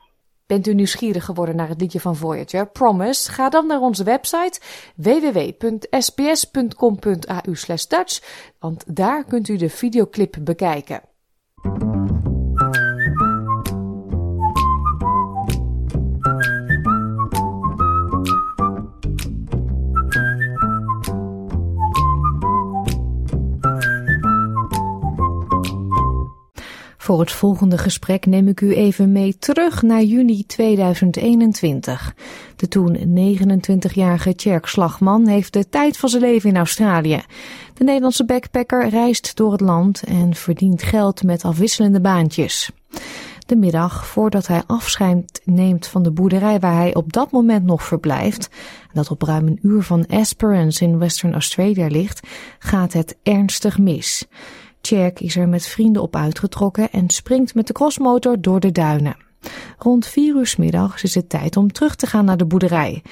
[0.49, 3.33] Bent u nieuwsgierig geworden naar het liedje van Voyager, Promise?
[3.33, 4.61] Ga dan naar onze website
[4.97, 5.77] www.sbs.com.au
[7.88, 8.21] Dutch,
[8.59, 11.01] want daar kunt u de videoclip bekijken.
[27.09, 32.14] Voor het volgende gesprek neem ik u even mee terug naar juni 2021.
[32.57, 37.23] De toen 29-jarige Tjerk Slagman heeft de tijd van zijn leven in Australië.
[37.75, 42.71] De Nederlandse backpacker reist door het land en verdient geld met afwisselende baantjes.
[43.47, 47.83] De middag voordat hij afscheid neemt van de boerderij waar hij op dat moment nog
[47.83, 48.49] verblijft,
[48.92, 52.27] dat op ruim een uur van Esperance in Western Australia ligt,
[52.59, 54.27] gaat het ernstig mis.
[54.88, 59.16] Tjerk is er met vrienden op uitgetrokken en springt met de crossmotor door de duinen.
[59.79, 63.03] Rond vier uur middags is het tijd om terug te gaan naar de boerderij.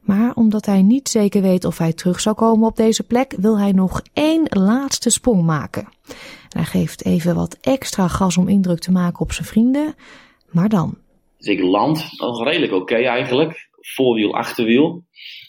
[0.00, 3.58] Maar omdat hij niet zeker weet of hij terug zal komen op deze plek, wil
[3.58, 5.88] hij nog één laatste sprong maken.
[6.48, 9.94] hij geeft even wat extra gas om indruk te maken op zijn vrienden.
[10.50, 10.98] Maar dan.
[11.38, 13.68] Dus ik land nog redelijk oké eigenlijk.
[13.94, 15.04] Voorwiel, achterwiel.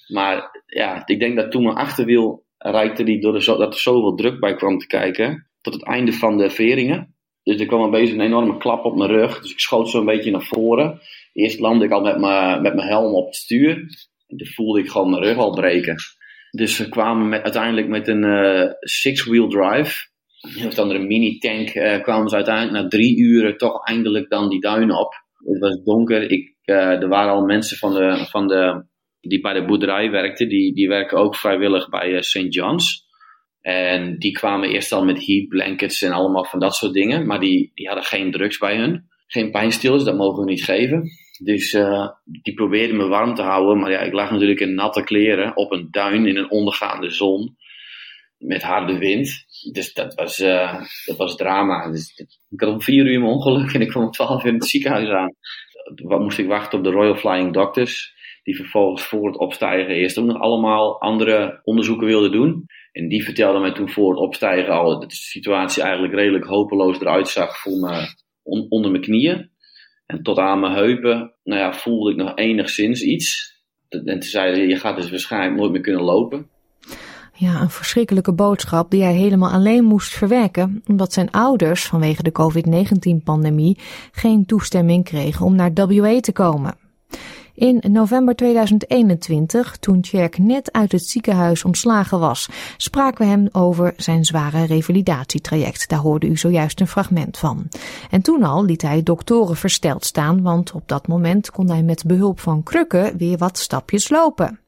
[0.08, 4.16] Maar ja, ik denk dat toen mijn achterwiel reikte die door de, dat er zoveel
[4.16, 7.16] druk bij kwam te kijken tot het einde van de veringen.
[7.44, 9.42] Dus er kwam een beetje een enorme klap op mijn rug.
[9.42, 11.00] Dus ik schoot zo een beetje naar voren.
[11.34, 13.76] Eerst landde ik al met mijn, met mijn helm op het stuur.
[14.28, 15.96] En toen voelde ik gewoon mijn rug al breken.
[16.52, 20.08] Dus we kwamen met, uiteindelijk met een uh, six-wheel drive.
[20.66, 24.62] Of dan een mini-tank uh, kwamen ze uiteindelijk na drie uren toch eindelijk dan die
[24.62, 25.14] duinen op.
[25.46, 26.32] Het was donker.
[26.32, 28.86] Ik, uh, er waren al mensen van de, van de,
[29.20, 30.50] die bij de boerderij werkten.
[30.50, 32.54] Die, die werken ook vrijwillig bij St.
[32.54, 33.07] John's.
[33.62, 37.26] En die kwamen eerst al met heat blankets en allemaal van dat soort dingen.
[37.26, 39.06] Maar die, die hadden geen drugs bij hun.
[39.28, 41.10] Geen pijnstillers, dat mogen we niet geven.
[41.44, 43.80] Dus uh, die probeerden me warm te houden.
[43.80, 47.56] Maar ja, ik lag natuurlijk in natte kleren op een duin in een ondergaande zon.
[48.38, 49.46] Met harde wind.
[49.72, 51.92] Dus dat was, uh, dat was drama.
[51.92, 52.14] Dus,
[52.50, 54.70] ik had om vier uur mijn ongeluk en ik kwam om twaalf uur in het
[54.70, 55.36] ziekenhuis aan.
[55.96, 58.16] Wat moest ik wachten op de Royal Flying Doctors.
[58.48, 62.66] Die vervolgens voor het opstijgen eerst ook nog allemaal andere onderzoeken wilden doen.
[62.92, 67.00] En die vertelde mij toen voor het opstijgen al dat de situatie eigenlijk redelijk hopeloos
[67.00, 68.16] eruit zag voor me
[68.70, 69.50] onder mijn knieën.
[70.06, 73.56] En tot aan mijn heupen, nou ja, voelde ik nog enigszins iets.
[73.90, 76.50] En toen zeiden je gaat dus waarschijnlijk nooit meer kunnen lopen.
[77.34, 82.32] Ja, een verschrikkelijke boodschap die hij helemaal alleen moest verwerken, omdat zijn ouders vanwege de
[82.32, 83.78] COVID-19-pandemie
[84.12, 86.87] geen toestemming kregen om naar WA te komen.
[87.58, 93.94] In november 2021, toen Tjerk net uit het ziekenhuis ontslagen was, spraken we hem over
[93.96, 95.90] zijn zware revalidatietraject.
[95.90, 97.68] Daar hoorde u zojuist een fragment van.
[98.10, 102.06] En toen al liet hij doktoren versteld staan, want op dat moment kon hij met
[102.06, 104.60] behulp van krukken weer wat stapjes lopen.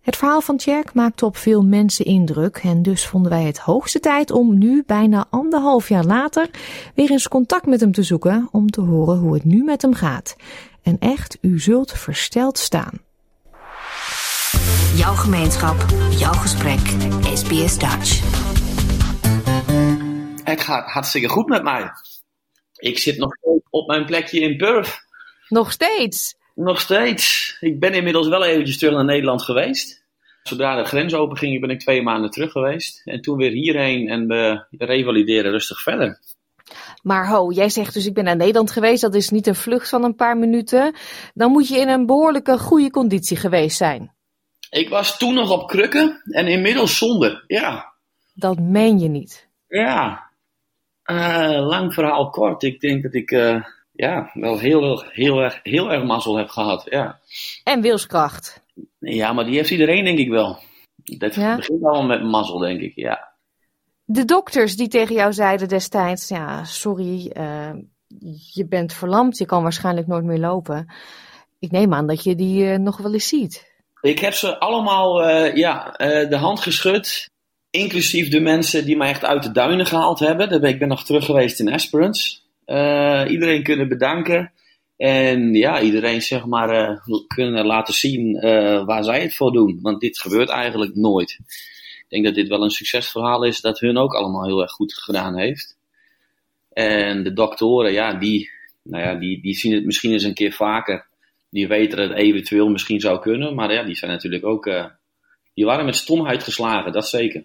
[0.00, 4.00] Het verhaal van Tjerk maakte op veel mensen indruk en dus vonden wij het hoogste
[4.00, 6.50] tijd om nu, bijna anderhalf jaar later,
[6.94, 9.94] weer eens contact met hem te zoeken om te horen hoe het nu met hem
[9.94, 10.36] gaat.
[10.82, 13.00] En echt, u zult versteld staan.
[14.94, 15.76] Jouw gemeenschap,
[16.10, 16.80] jouw gesprek,
[17.34, 18.20] SBS Dutch.
[20.44, 21.90] Het gaat hartstikke goed met mij.
[22.76, 23.30] Ik zit nog
[23.70, 25.04] op mijn plekje in Perth.
[25.48, 26.34] Nog steeds?
[26.54, 27.56] Nog steeds.
[27.60, 30.04] Ik ben inmiddels wel eventjes terug naar Nederland geweest.
[30.42, 33.02] Zodra de grens open ging, ben ik twee maanden terug geweest.
[33.04, 36.20] En toen weer hierheen en we revalideren rustig verder.
[37.02, 39.02] Maar ho, jij zegt dus ik ben naar Nederland geweest.
[39.02, 40.94] Dat is niet een vlucht van een paar minuten.
[41.34, 44.12] Dan moet je in een behoorlijke goede conditie geweest zijn.
[44.70, 47.44] Ik was toen nog op krukken en inmiddels zonder.
[47.46, 47.92] Ja.
[48.34, 49.48] Dat meen je niet.
[49.68, 50.28] Ja.
[51.04, 52.62] Uh, lang verhaal kort.
[52.62, 56.86] Ik denk dat ik uh, ja, wel heel, heel, erg, heel erg mazzel heb gehad.
[56.90, 57.20] Ja.
[57.64, 58.62] En wilskracht.
[58.98, 60.58] Ja, maar die heeft iedereen denk ik wel.
[61.04, 61.56] Dat ja?
[61.56, 63.29] begint allemaal met mazzel, denk ik, ja.
[64.12, 67.70] De dokters die tegen jou zeiden destijds, ja, sorry, uh,
[68.52, 70.92] je bent verlamd, je kan waarschijnlijk nooit meer lopen.
[71.58, 73.72] Ik neem aan dat je die uh, nog wel eens ziet.
[74.00, 75.94] Ik heb ze allemaal uh, ja,
[76.28, 77.30] de hand geschud.
[77.70, 80.62] Inclusief de mensen die mij echt uit de duinen gehaald hebben.
[80.62, 82.38] Ik ben nog terug geweest in Esperance.
[83.28, 84.52] iedereen kunnen bedanken.
[84.96, 88.40] En ja, iedereen zeg maar kunnen laten zien
[88.86, 89.78] waar zij het voor doen.
[89.82, 91.38] Want dit gebeurt eigenlijk nooit.
[92.10, 94.94] Ik denk dat dit wel een succesverhaal is dat hun ook allemaal heel erg goed
[94.94, 95.76] gedaan heeft.
[96.72, 98.50] En de doktoren, ja, die,
[98.82, 101.06] nou ja, die, die zien het misschien eens een keer vaker.
[101.50, 103.54] Die weten dat het eventueel misschien zou kunnen.
[103.54, 104.66] Maar ja, die zijn natuurlijk ook.
[104.66, 104.84] Uh,
[105.54, 107.44] die waren met stomheid geslagen, dat zeker.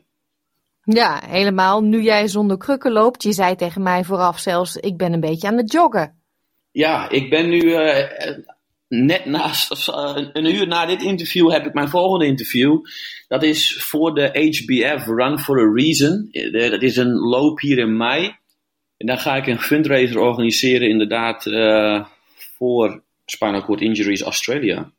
[0.83, 1.83] Ja, helemaal.
[1.83, 5.47] Nu jij zonder krukken loopt, je zei tegen mij vooraf zelfs: ik ben een beetje
[5.47, 6.21] aan het joggen.
[6.71, 8.07] Ja, ik ben nu uh,
[8.87, 12.79] net naast, uh, een uur na dit interview heb ik mijn volgende interview.
[13.27, 16.27] Dat is voor de HBF Run for a Reason.
[16.31, 18.35] Eh, dat is een loop hier in mei.
[18.97, 24.91] En dan ga ik een fundraiser organiseren inderdaad uh, voor Spinal Cord Injuries Australia.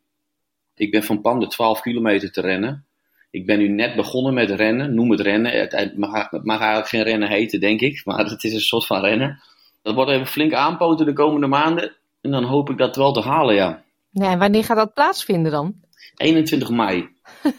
[0.75, 2.87] Ik ben van plan de 12 kilometer te rennen.
[3.31, 5.53] Ik ben nu net begonnen met rennen, noem het rennen.
[5.53, 8.87] Het mag, het mag eigenlijk geen rennen heten, denk ik, maar het is een soort
[8.87, 9.41] van rennen.
[9.83, 11.97] Dat wordt even flink aanpoten de komende maanden.
[12.27, 13.85] En dan hoop ik dat wel te halen, ja.
[14.11, 15.75] Ja, en wanneer gaat dat plaatsvinden dan?
[16.17, 17.09] 21 mei.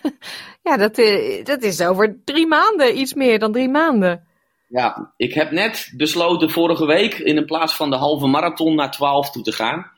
[0.67, 4.27] ja, dat, eh, dat is over drie maanden, iets meer dan drie maanden.
[4.67, 9.32] Ja, ik heb net besloten vorige week in plaats van de halve marathon naar 12
[9.32, 9.91] toe te gaan.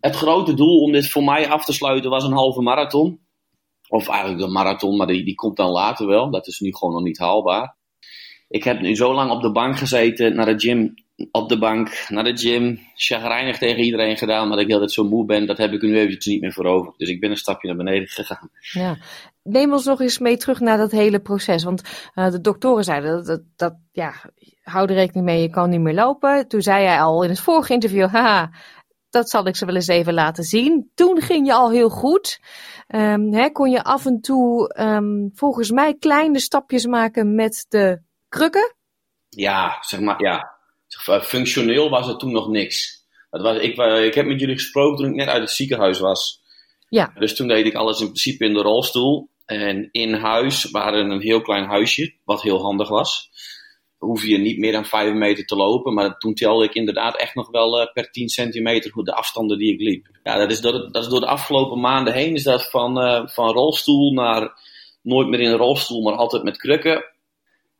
[0.00, 3.20] Het grote doel om dit voor mij af te sluiten was een halve marathon.
[3.88, 6.30] Of eigenlijk de marathon, maar die, die komt dan later wel.
[6.30, 7.76] Dat is nu gewoon nog niet haalbaar.
[8.48, 10.94] Ik heb nu zo lang op de bank gezeten, naar de gym
[11.30, 15.04] op de bank, naar de gym, chagrijnig tegen iedereen gedaan, maar dat ik altijd zo
[15.04, 16.92] moe ben, dat heb ik nu eventjes niet meer voor over.
[16.96, 18.50] Dus ik ben een stapje naar beneden gegaan.
[18.72, 18.96] Ja.
[19.42, 21.82] Neem ons nog eens mee terug naar dat hele proces, want
[22.14, 24.12] uh, de doktoren zeiden dat, dat, dat, ja,
[24.62, 26.48] hou er rekening mee, je kan niet meer lopen.
[26.48, 28.50] Toen zei jij al in het vorige interview, haha,
[29.10, 30.90] dat zal ik ze wel eens even laten zien.
[30.94, 32.40] Toen ging je al heel goed.
[32.88, 38.00] Um, hè, kon je af en toe um, volgens mij kleine stapjes maken met de
[38.28, 38.74] krukken?
[39.28, 40.53] Ja, zeg maar, ja.
[41.22, 43.04] Functioneel was het toen nog niks.
[43.30, 46.42] Dat was, ik, ik heb met jullie gesproken toen ik net uit het ziekenhuis was.
[46.88, 47.12] Ja.
[47.18, 49.28] Dus toen deed ik alles in principe in de rolstoel.
[49.46, 53.30] En in huis waren een heel klein huisje, wat heel handig was.
[53.98, 55.94] Hoef je niet meer dan 5 meter te lopen.
[55.94, 59.58] Maar toen telde ik inderdaad echt nog wel uh, per 10 centimeter hoe de afstanden
[59.58, 60.06] die ik liep.
[60.22, 62.34] Ja, dat is door de, dat is door de afgelopen maanden heen.
[62.34, 64.52] Is dat van, uh, van rolstoel naar
[65.02, 67.04] nooit meer in een rolstoel, maar altijd met krukken.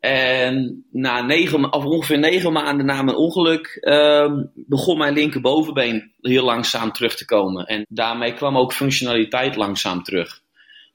[0.05, 6.45] En na negen, of ongeveer negen maanden na mijn ongeluk um, begon mijn linkerbovenbeen heel
[6.45, 7.67] langzaam terug te komen.
[7.67, 10.43] En daarmee kwam ook functionaliteit langzaam terug.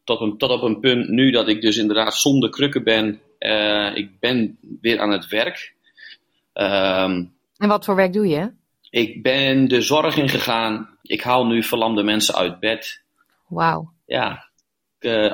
[0.04, 3.20] Tot, een, tot op een punt nu dat ik dus inderdaad zonder krukken ben.
[3.40, 5.74] Uh, ik ben weer aan het werk.
[6.54, 8.52] Um, en wat voor werk doe je?
[8.90, 10.90] Ik ben de zorg ingegaan.
[11.02, 13.02] Ik haal nu verlamde mensen uit bed.
[13.48, 13.92] Wauw.
[14.06, 14.49] Ja,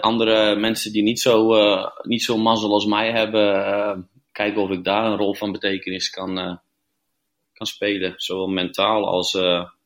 [0.02, 3.98] andere mensen die niet zo, uh, niet zo mazzel als mij hebben, uh,
[4.32, 6.60] kijken of ik daar een rol van betekenis kan,
[7.54, 8.14] kan spelen.
[8.16, 9.34] Zowel mentaal als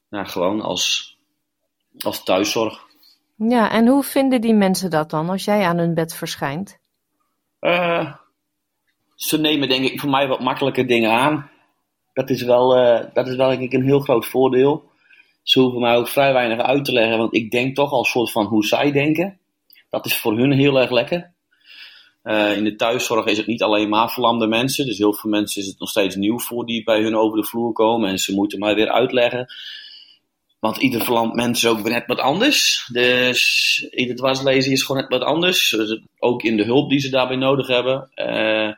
[0.09, 1.15] nou, gewoon als,
[1.99, 2.87] als thuiszorg.
[3.35, 6.79] Ja, en hoe vinden die mensen dat dan als jij aan hun bed verschijnt?
[9.15, 11.49] ze nemen denk ik voor mij wat makkelijke dingen aan.
[12.13, 12.69] Dat is wel,
[13.13, 14.89] dat is wel denk ik een heel groot voordeel.
[15.43, 18.31] ze hoeven mij ook vrij weinig uit te leggen, want ik denk toch al soort
[18.31, 19.38] van hoe zij denken.
[19.89, 21.33] Dat is voor hun heel erg lekker.
[22.23, 24.85] Uh, in de thuiszorg is het niet alleen maar verlamde mensen.
[24.85, 27.45] Dus heel veel mensen is het nog steeds nieuw voor die bij hun over de
[27.45, 28.09] vloer komen.
[28.09, 29.53] En ze moeten mij weer uitleggen.
[30.59, 32.87] Want ieder verlamd mens is ook weer net wat anders.
[32.91, 35.69] Dus ieder dwarslezen is gewoon net wat anders.
[35.69, 38.09] Dus ook in de hulp die ze daarbij nodig hebben.
[38.15, 38.73] Uh,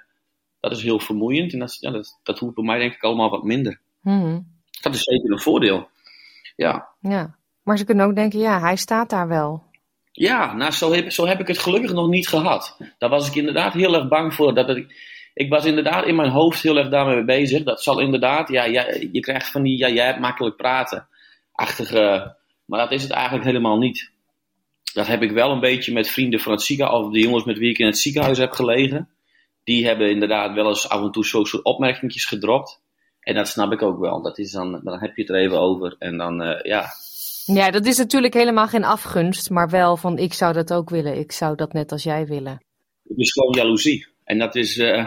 [0.59, 1.53] dat is heel vermoeiend.
[1.53, 3.79] En dat, ja, dat, dat hoeft bij mij denk ik allemaal wat minder.
[4.01, 4.47] Hmm.
[4.81, 5.89] Dat is zeker een voordeel.
[6.55, 6.87] Ja.
[6.99, 7.35] ja.
[7.63, 9.63] Maar ze kunnen ook denken, ja, hij staat daar wel.
[10.11, 12.77] Ja, nou, zo heb, zo heb ik het gelukkig nog niet gehad.
[12.97, 14.53] Daar was ik inderdaad heel erg bang voor.
[14.53, 14.95] Dat ik,
[15.33, 17.63] ik was inderdaad in mijn hoofd heel erg daarmee bezig.
[17.63, 21.07] Dat zal inderdaad, ja, ja je krijgt van die, ja, jij hebt makkelijk praten.
[21.51, 24.11] Achtige, maar dat is het eigenlijk helemaal niet.
[24.93, 27.57] Dat heb ik wel een beetje met vrienden van het ziekenhuis, of de jongens met
[27.57, 29.09] wie ik in het ziekenhuis heb gelegen.
[29.63, 31.63] Die hebben inderdaad wel eens af en toe zo'n soort
[32.07, 32.81] gedropt.
[33.19, 34.21] En dat snap ik ook wel.
[34.21, 35.95] Dat is dan, dan heb je het er even over.
[35.99, 36.85] En dan, uh, ja,
[37.45, 41.17] ja, dat is natuurlijk helemaal geen afgunst, maar wel van ik zou dat ook willen.
[41.17, 42.63] Ik zou dat net als jij willen.
[43.07, 44.07] Het is gewoon jaloezie.
[44.23, 45.05] En dat is uh,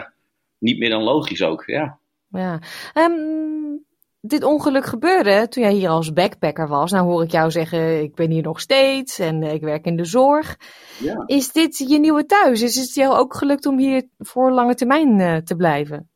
[0.57, 1.99] niet meer dan logisch ook, ja.
[2.29, 2.59] Ja.
[2.93, 3.85] Um,
[4.21, 6.91] dit ongeluk gebeurde toen jij hier als backpacker was.
[6.91, 10.05] Nou hoor ik jou zeggen, ik ben hier nog steeds en ik werk in de
[10.05, 10.57] zorg.
[10.99, 11.23] Ja.
[11.25, 12.61] Is dit je nieuwe thuis?
[12.61, 16.09] Is het jou ook gelukt om hier voor lange termijn uh, te blijven?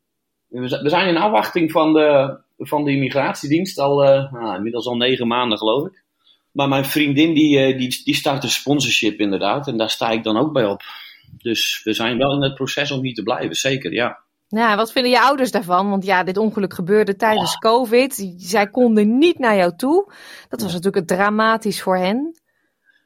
[0.48, 5.28] We zijn in afwachting van de, van de immigratiedienst al, uh, nou, inmiddels al negen
[5.28, 6.04] maanden geloof ik.
[6.52, 9.68] Maar mijn vriendin die, eh, die, die start een sponsorship inderdaad.
[9.68, 10.82] En daar sta ik dan ook bij op.
[11.38, 14.20] Dus we zijn wel in het proces om hier te blijven, zeker, ja.
[14.48, 15.90] Ja, wat vinden je ouders daarvan?
[15.90, 17.60] Want ja, dit ongeluk gebeurde tijdens oh.
[17.60, 18.34] COVID.
[18.38, 20.12] Zij konden niet naar jou toe.
[20.50, 22.40] Dat was natuurlijk dramatisch voor hen.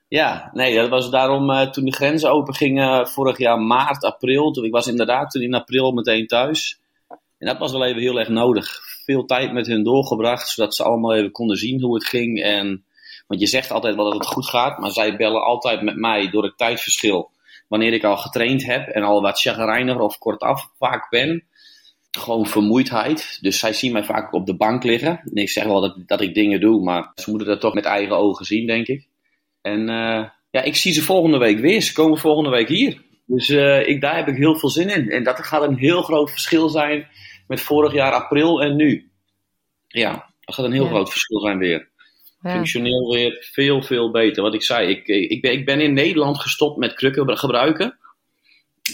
[0.07, 4.51] Ja, nee, dat was daarom uh, toen de grenzen open gingen vorig jaar maart, april.
[4.51, 6.79] Toen, ik was inderdaad toen in april meteen thuis.
[7.37, 8.79] En dat was wel even heel erg nodig.
[9.05, 12.41] Veel tijd met hun doorgebracht, zodat ze allemaal even konden zien hoe het ging.
[12.41, 12.85] En
[13.27, 16.29] want je zegt altijd wel dat het goed gaat, maar zij bellen altijd met mij
[16.29, 17.31] door het tijdverschil.
[17.67, 21.43] Wanneer ik al getraind heb en al wat chagrijniger of kortaf vaak ben.
[22.11, 23.37] Gewoon vermoeidheid.
[23.41, 25.21] Dus zij zien mij vaak op de bank liggen.
[25.25, 27.85] En ik zeg wel dat, dat ik dingen doe, maar ze moeten dat toch met
[27.85, 29.07] eigen ogen zien, denk ik.
[29.61, 31.81] En uh, ja, ik zie ze volgende week weer.
[31.81, 33.01] Ze komen volgende week hier.
[33.25, 35.09] Dus uh, ik, daar heb ik heel veel zin in.
[35.09, 37.07] En dat gaat een heel groot verschil zijn
[37.47, 39.11] met vorig jaar april en nu.
[39.87, 40.89] Ja, dat gaat een heel ja.
[40.89, 41.91] groot verschil zijn weer.
[42.51, 44.43] Functioneel weer veel, veel beter.
[44.43, 47.97] Wat ik zei, ik, ik, ben, ik ben in Nederland gestopt met krukken gebruiken.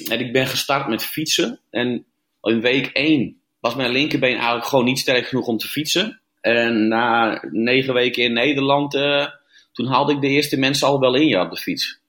[0.09, 1.59] En ik ben gestart met fietsen.
[1.69, 2.05] En
[2.41, 6.21] in week 1 was mijn linkerbeen eigenlijk gewoon niet sterk genoeg om te fietsen.
[6.41, 9.27] En na negen weken in Nederland, uh,
[9.71, 11.99] toen haalde ik de eerste mensen al wel in ja, op de fiets.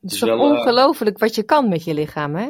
[0.00, 2.48] Het is, wel ongelooflijk uh, wat je kan met je lichaam, hè?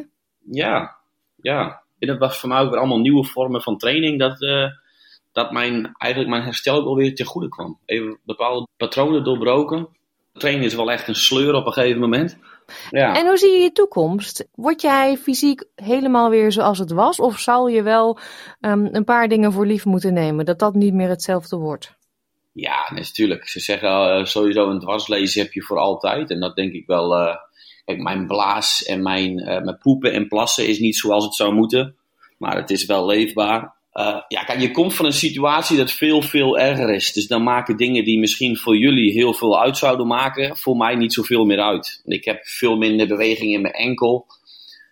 [0.50, 0.96] Ja,
[1.42, 1.82] ja.
[1.98, 4.18] En dat was voor mij ook weer allemaal nieuwe vormen van training.
[4.18, 4.70] Dat, uh,
[5.36, 7.78] dat mijn, eigenlijk mijn herstel ook alweer ten goede kwam.
[7.84, 9.88] Even bepaalde patronen doorbroken.
[10.32, 12.38] Trainen is wel echt een sleur op een gegeven moment.
[12.90, 13.16] Ja.
[13.16, 14.46] En hoe zie je je toekomst?
[14.54, 17.20] Word jij fysiek helemaal weer zoals het was?
[17.20, 18.18] Of zal je wel
[18.60, 20.44] um, een paar dingen voor lief moeten nemen?
[20.44, 21.94] Dat dat niet meer hetzelfde wordt?
[22.52, 23.48] Ja, natuurlijk.
[23.48, 26.30] Ze zeggen uh, sowieso een dwarslezen heb je voor altijd.
[26.30, 27.20] En dat denk ik wel.
[27.20, 27.36] Uh,
[27.84, 31.54] kijk, mijn blaas en mijn, uh, mijn poepen en plassen is niet zoals het zou
[31.54, 31.96] moeten.
[32.38, 33.75] Maar het is wel leefbaar.
[33.96, 37.12] Uh, ja, kijk, je komt van een situatie dat veel, veel erger is.
[37.12, 40.94] Dus dan maken dingen die misschien voor jullie heel veel uit zouden maken, voor mij
[40.94, 42.02] niet zoveel meer uit.
[42.04, 44.26] Ik heb veel minder beweging in mijn enkel.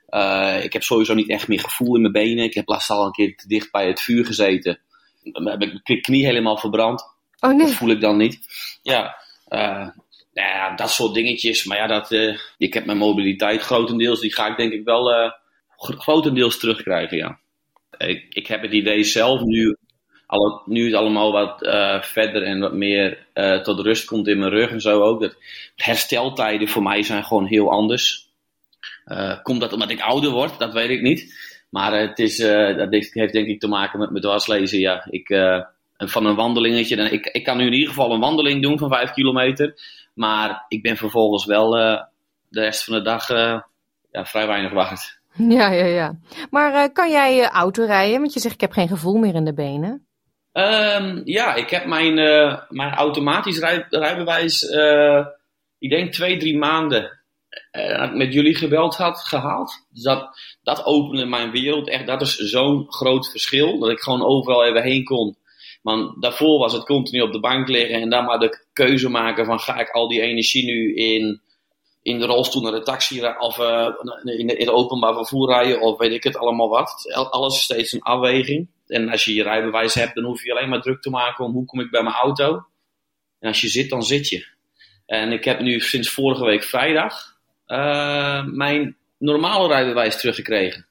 [0.09, 2.45] Uh, ik heb sowieso niet echt meer gevoel in mijn benen.
[2.45, 4.79] Ik heb laatst al een keer te dicht bij het vuur gezeten.
[5.23, 7.03] Dan heb ik mijn knie helemaal verbrand.
[7.41, 7.67] Oh nee.
[7.67, 8.41] Dat voel ik dan niet.
[8.83, 9.17] Ja,
[9.49, 9.89] uh,
[10.33, 11.65] nou ja dat soort dingetjes.
[11.65, 12.11] Maar ja, dat,
[12.59, 15.33] ik heb mijn mobiliteit grotendeels, die ga ik denk ik wel
[15.77, 17.43] grotendeels terugkrijgen, ja
[18.29, 19.77] ik, heb het idee zelf nu,
[20.67, 24.51] nu het allemaal wat uh, verder en wat meer uh, tot rust komt in mijn
[24.51, 25.21] rug en zo ook.
[25.21, 25.37] Dat
[25.77, 28.29] hersteltijden voor mij zijn gewoon heel anders.
[29.07, 30.59] Uh, komt dat omdat ik ouder word?
[30.59, 31.53] Dat weet ik niet.
[31.71, 32.37] Maar het is,
[32.77, 34.79] dat heeft denk ik te maken met mijn dwarslezen.
[34.79, 35.29] Ja, ik,
[35.97, 37.11] van een wandelingetje.
[37.11, 39.75] Ik, ik kan nu in ieder geval een wandeling doen van 5 kilometer.
[40.15, 43.29] Maar ik ben vervolgens wel de rest van de dag
[44.13, 45.21] ja, vrij weinig wacht.
[45.49, 46.19] Ja, ja, ja.
[46.51, 48.21] Maar uh, kan jij uh, auto rijden?
[48.21, 50.07] Want je zegt ik heb geen gevoel meer in de benen.
[50.53, 54.63] Um, ja, ik heb mijn, uh, mijn automatisch rij, rijbewijs,
[55.79, 57.19] ik denk twee, drie maanden
[58.13, 59.87] met jullie gebeld had gehaald.
[59.91, 62.07] Dus dat, dat opende mijn wereld echt.
[62.07, 63.79] Dat is zo'n groot verschil.
[63.79, 65.37] Dat ik gewoon overal even heen kon.
[65.83, 69.45] Want daarvoor was het continu op de bank liggen en dan maar de keuze maken
[69.45, 71.41] van ga ik al die energie nu in
[72.05, 73.89] in de rolstoel naar de taxi of uh,
[74.25, 77.15] in, het openbaar vervoer rijden of weet ik het allemaal wat.
[77.31, 78.69] Alles is steeds een afweging.
[78.87, 81.53] En als je je rijbewijs hebt, dan hoef je alleen maar druk te maken om
[81.53, 82.65] hoe kom ik bij mijn auto.
[83.39, 84.47] En als je zit, dan zit je.
[85.07, 87.37] En ik heb nu sinds vorige week vrijdag
[87.67, 90.87] uh, mijn normale rijbewijs teruggekregen.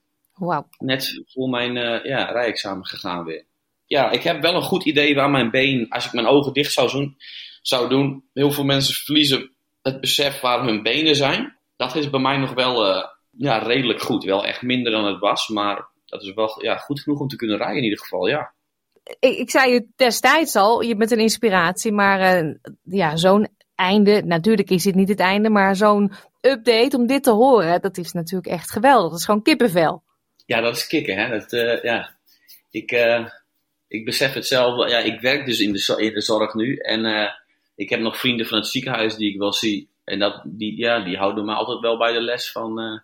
[0.78, 3.46] Net voor mijn uh, ja, rijexamen gegaan weer.
[3.86, 6.72] Ja, ik heb wel een goed idee waar mijn been, als ik mijn ogen dicht
[6.72, 7.18] zou doen,
[7.62, 8.24] zou doen.
[8.34, 9.53] Heel veel mensen verliezen
[9.84, 11.58] het besef waar hun benen zijn.
[11.76, 14.24] Dat is bij mij nog wel uh, ja, redelijk goed.
[14.24, 17.36] Wel echt minder dan het was, maar dat is wel ja, goed genoeg om te
[17.36, 18.54] kunnen rijden in ieder geval, ja.
[19.20, 24.22] Ik, ik zei je destijds al, je bent een inspiratie, maar uh, ja, zo'n einde,
[24.26, 26.12] natuurlijk is dit niet het einde, maar zo'n
[26.42, 29.10] update om dit te horen, dat is natuurlijk echt geweldig.
[29.10, 30.04] Dat is gewoon kippenvel.
[30.46, 31.30] Ja, dat is kicken, hè.
[31.30, 32.16] Dat, uh, ja.
[32.70, 32.92] Ik,
[33.88, 37.06] ik besef het zelf, ja, ik werk dus in de, in de zorg nu en
[37.76, 39.90] ik heb nog vrienden van het ziekenhuis die ik wel zie.
[40.04, 43.02] En dat, die, ja, die houden me altijd wel bij de les van,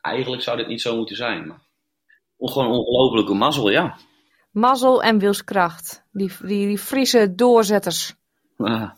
[0.00, 1.46] eigenlijk zou dit niet zo moeten zijn.
[1.46, 1.60] Maar
[2.38, 3.96] gewoon ongelofelijke mazzel, ja.
[4.50, 6.04] Mazzel en wilskracht.
[6.12, 8.14] Die, die, die Friese doorzetters.
[8.56, 8.90] Ah,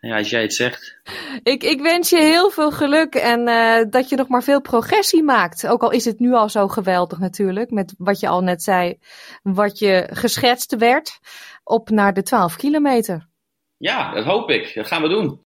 [0.00, 0.96] ja, als jij het zegt.
[1.42, 5.22] Ik, ik wens je heel veel geluk en uh, dat je nog maar veel progressie
[5.22, 5.66] maakt.
[5.66, 8.98] Ook al is het nu al zo geweldig natuurlijk, met wat je al net zei,
[9.42, 11.18] wat je geschetst werd,
[11.64, 13.28] op naar de 12 kilometer.
[13.76, 14.74] Ja, dat hoop ik.
[14.74, 15.44] Dat gaan we doen.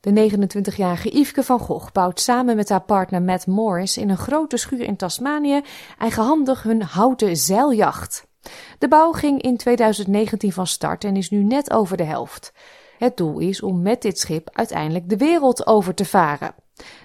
[0.00, 4.56] De 29-jarige Yveske van Gogh bouwt samen met haar partner Matt Morris in een grote
[4.56, 5.60] schuur in Tasmanië
[5.98, 8.26] eigenhandig hun houten zeiljacht.
[8.78, 12.52] De bouw ging in 2019 van start en is nu net over de helft.
[12.98, 16.54] Het doel is om met dit schip uiteindelijk de wereld over te varen.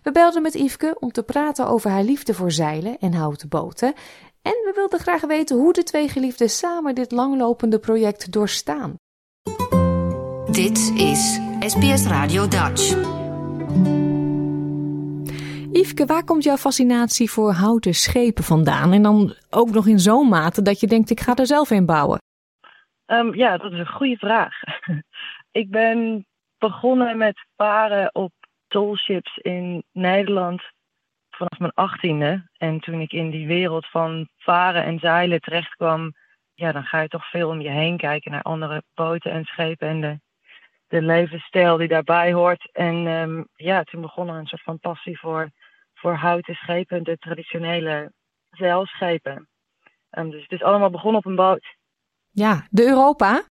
[0.04, 3.94] We belden met Yveske om te praten over haar liefde voor zeilen en houten boten.
[4.42, 8.96] En we wilden graag weten hoe de twee geliefden samen dit langlopende project doorstaan.
[10.54, 12.84] Dit is SBS Radio Dutch.
[15.72, 18.92] Yveske, waar komt jouw fascinatie voor houten schepen vandaan?
[18.92, 21.86] En dan ook nog in zo'n mate dat je denkt, ik ga er zelf in
[21.86, 22.22] bouwen.
[23.06, 24.54] Um, ja, dat is een goede vraag.
[25.62, 26.26] ik ben
[26.58, 28.32] begonnen met varen op
[28.68, 30.62] tollships in Nederland
[31.30, 32.50] vanaf mijn achttiende.
[32.58, 36.14] En toen ik in die wereld van varen en zeilen terecht kwam,
[36.54, 39.88] ja, dan ga je toch veel om je heen kijken naar andere boten en schepen
[39.88, 40.20] en de,
[40.94, 42.70] de levensstijl die daarbij hoort.
[42.72, 45.50] En um, ja, toen begon er een soort van passie voor,
[45.94, 48.12] voor houten schepen, de traditionele
[48.50, 49.48] zeilschepen.
[50.12, 51.76] Um, dus het is allemaal begonnen op een boot.
[52.30, 53.44] Ja, de Europa?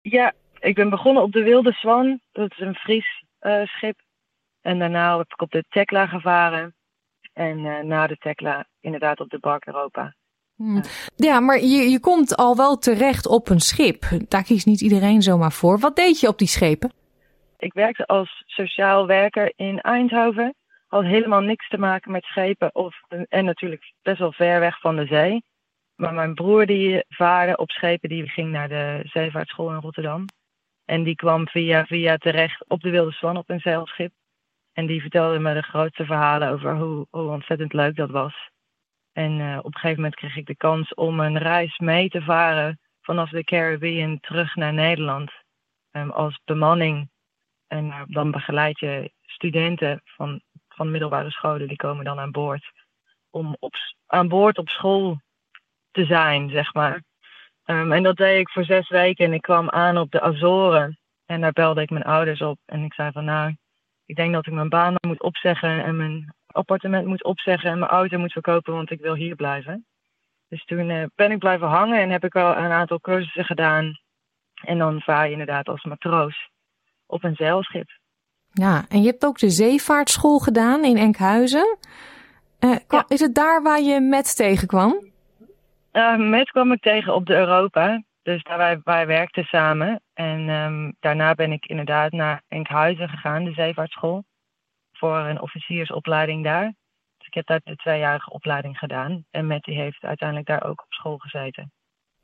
[0.00, 2.20] Ja, ik ben begonnen op de Wilde Swan.
[2.32, 4.00] Dat is een Fries uh, schip.
[4.60, 6.74] En daarna heb ik op de Tekla gevaren.
[7.32, 10.14] En uh, na de Tekla inderdaad op de Bark Europa.
[10.58, 10.82] Hmm.
[11.16, 14.04] Ja, maar je, je komt al wel terecht op een schip.
[14.28, 15.78] Daar kiest niet iedereen zomaar voor.
[15.78, 16.92] Wat deed je op die schepen?
[17.58, 20.54] Ik werkte als sociaal werker in Eindhoven.
[20.86, 22.74] Had helemaal niks te maken met schepen.
[22.74, 25.42] Of, en natuurlijk best wel ver weg van de zee.
[25.96, 30.24] Maar mijn broer die vaarde op schepen, die ging naar de zeevaartschool in Rotterdam.
[30.84, 34.12] En die kwam via via terecht op de Wilde Swan op een zeilschip.
[34.72, 38.50] En die vertelde me de grootste verhalen over hoe, hoe ontzettend leuk dat was.
[39.18, 42.22] En uh, op een gegeven moment kreeg ik de kans om een reis mee te
[42.22, 45.32] varen vanaf de Caribbean terug naar Nederland.
[45.92, 47.10] Um, als bemanning.
[47.66, 52.72] En uh, dan begeleid je studenten van, van middelbare scholen, die komen dan aan boord.
[53.30, 53.74] Om op,
[54.06, 55.20] aan boord op school
[55.90, 57.02] te zijn, zeg maar.
[57.64, 60.98] Um, en dat deed ik voor zes weken en ik kwam aan op de Azoren.
[61.26, 63.56] En daar belde ik mijn ouders op en ik zei van nou,
[64.06, 67.90] ik denk dat ik mijn baan moet opzeggen en mijn appartement moet opzeggen en mijn
[67.90, 69.86] auto moet verkopen, want ik wil hier blijven.
[70.48, 73.98] Dus toen uh, ben ik blijven hangen en heb ik al een aantal cursussen gedaan.
[74.64, 76.50] En dan vaar je inderdaad als matroos
[77.06, 77.88] op een zeilschip.
[78.52, 81.78] Ja, en je hebt ook de zeevaartschool gedaan in Enkhuizen.
[82.60, 83.04] Uh, ja.
[83.08, 85.06] Is het daar waar je met tegenkwam?
[85.92, 88.02] Uh, met kwam ik tegen op de Europa.
[88.22, 90.00] Dus daar wij, wij werkten samen.
[90.14, 94.24] En um, daarna ben ik inderdaad naar Enkhuizen gegaan, de zeevaartschool.
[94.98, 96.74] Voor een officiersopleiding daar.
[97.18, 99.24] Dus ik heb daar de tweejarige opleiding gedaan.
[99.30, 101.72] En Matt die heeft uiteindelijk daar ook op school gezeten.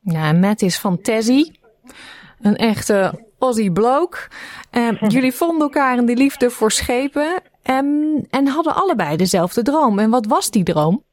[0.01, 1.61] Ja, en Matt is van Tessie.
[2.41, 4.19] Een echte Aussie bloke.
[4.71, 7.43] Um, jullie vonden elkaar in de liefde voor schepen.
[7.71, 9.99] Um, en hadden allebei dezelfde droom.
[9.99, 11.05] En wat was die droom?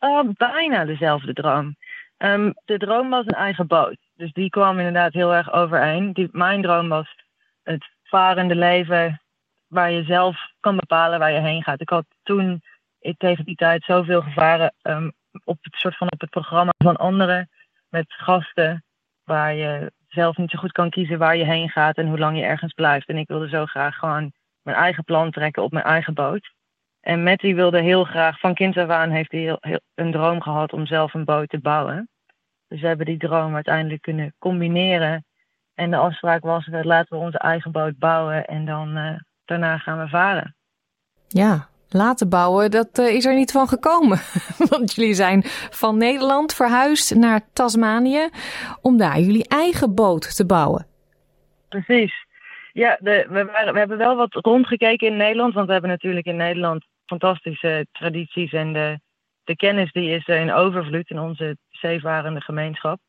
[0.00, 1.76] Uh, bijna dezelfde droom.
[2.18, 3.98] Um, de droom was een eigen boot.
[4.14, 6.12] Dus die kwam inderdaad heel erg overeen.
[6.12, 7.14] Die, mijn droom was
[7.62, 9.20] het varende leven
[9.72, 11.80] waar je zelf kan bepalen waar je heen gaat.
[11.80, 12.62] Ik had toen
[13.16, 15.12] tegen die tijd zoveel gevaren um,
[15.44, 17.50] op het soort van op het programma van anderen
[17.88, 18.84] met gasten
[19.24, 22.36] waar je zelf niet zo goed kan kiezen waar je heen gaat en hoe lang
[22.36, 23.08] je ergens blijft.
[23.08, 26.52] En ik wilde zo graag gewoon mijn eigen plan trekken op mijn eigen boot.
[27.00, 30.42] En Matty wilde heel graag, van kind af aan heeft hij heel, heel, een droom
[30.42, 32.08] gehad om zelf een boot te bouwen.
[32.68, 35.24] Dus we hebben die droom uiteindelijk kunnen combineren.
[35.74, 39.18] En de afspraak was, laten we onze eigen boot bouwen en dan uh,
[39.52, 40.54] daarna gaan we varen.
[41.28, 44.18] Ja, laten bouwen, dat uh, is er niet van gekomen.
[44.70, 48.28] Want jullie zijn van Nederland verhuisd naar Tasmanië
[48.80, 50.86] om daar jullie eigen boot te bouwen.
[51.68, 52.26] Precies.
[52.72, 56.26] Ja, de, we, waren, we hebben wel wat rondgekeken in Nederland, want we hebben natuurlijk
[56.26, 59.00] in Nederland fantastische tradities en de,
[59.44, 63.00] de kennis die is in overvloed in onze zeevarende gemeenschap.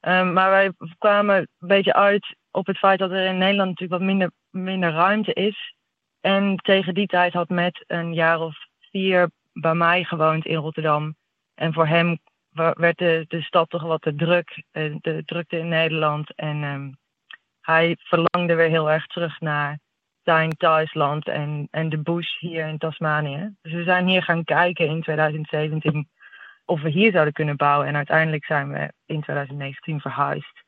[0.00, 4.00] Um, maar wij kwamen een beetje uit op het feit dat er in Nederland natuurlijk
[4.00, 5.74] wat minder, minder ruimte is.
[6.20, 8.56] En tegen die tijd had Matt een jaar of
[8.90, 11.14] vier bij mij gewoond in Rotterdam.
[11.54, 12.18] En voor hem
[12.52, 16.34] werd de, de stad toch wat te druk, eh, de drukte in Nederland.
[16.34, 16.96] En um,
[17.60, 19.78] hij verlangde weer heel erg terug naar
[20.22, 23.54] zijn thuisland en, en de bush hier in Tasmanië.
[23.62, 26.08] Dus we zijn hier gaan kijken in 2017
[26.64, 27.86] of we hier zouden kunnen bouwen.
[27.86, 30.62] En uiteindelijk zijn we in 2019 verhuisd.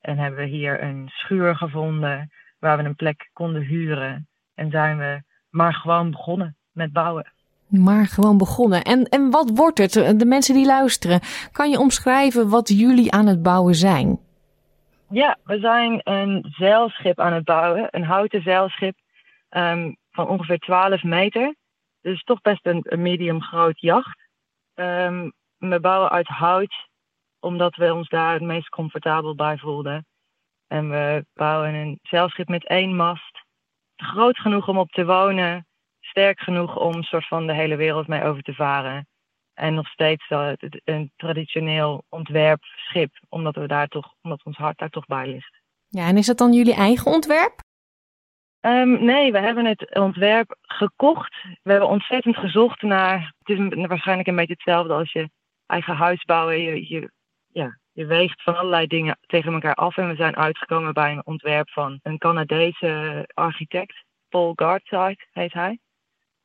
[0.00, 4.27] En hebben we hier een schuur gevonden waar we een plek konden huren.
[4.58, 7.32] En zijn we maar gewoon begonnen met bouwen.
[7.68, 8.82] Maar gewoon begonnen.
[8.82, 9.92] En, en wat wordt het?
[9.92, 11.20] De mensen die luisteren,
[11.52, 14.18] kan je omschrijven wat jullie aan het bouwen zijn?
[15.10, 17.88] Ja, we zijn een zeilschip aan het bouwen.
[17.90, 18.96] Een houten zeilschip
[19.50, 21.54] um, van ongeveer 12 meter.
[22.00, 24.18] Dus toch best een, een medium groot jacht.
[24.74, 26.88] Um, we bouwen uit hout,
[27.40, 30.06] omdat we ons daar het meest comfortabel bij voelden.
[30.66, 33.46] En we bouwen een zeilschip met één mast.
[34.02, 35.66] Groot genoeg om op te wonen.
[36.00, 39.06] Sterk genoeg om soort van de hele wereld mee over te varen.
[39.54, 40.30] En nog steeds
[40.84, 45.60] een traditioneel ontwerpschip, omdat we daar toch, omdat ons hart daar toch bij ligt.
[45.88, 47.66] Ja, en is dat dan jullie eigen ontwerp?
[48.60, 51.36] Um, nee, we hebben het ontwerp gekocht.
[51.62, 53.32] We hebben ontzettend gezocht naar.
[53.38, 55.30] Het is waarschijnlijk een beetje hetzelfde als je
[55.66, 56.60] eigen huis bouwen.
[56.60, 57.10] Je, je,
[57.98, 59.96] je weegt van allerlei dingen tegen elkaar af.
[59.96, 64.04] En we zijn uitgekomen bij een ontwerp van een Canadese architect.
[64.28, 65.78] Paul Gardside heet hij.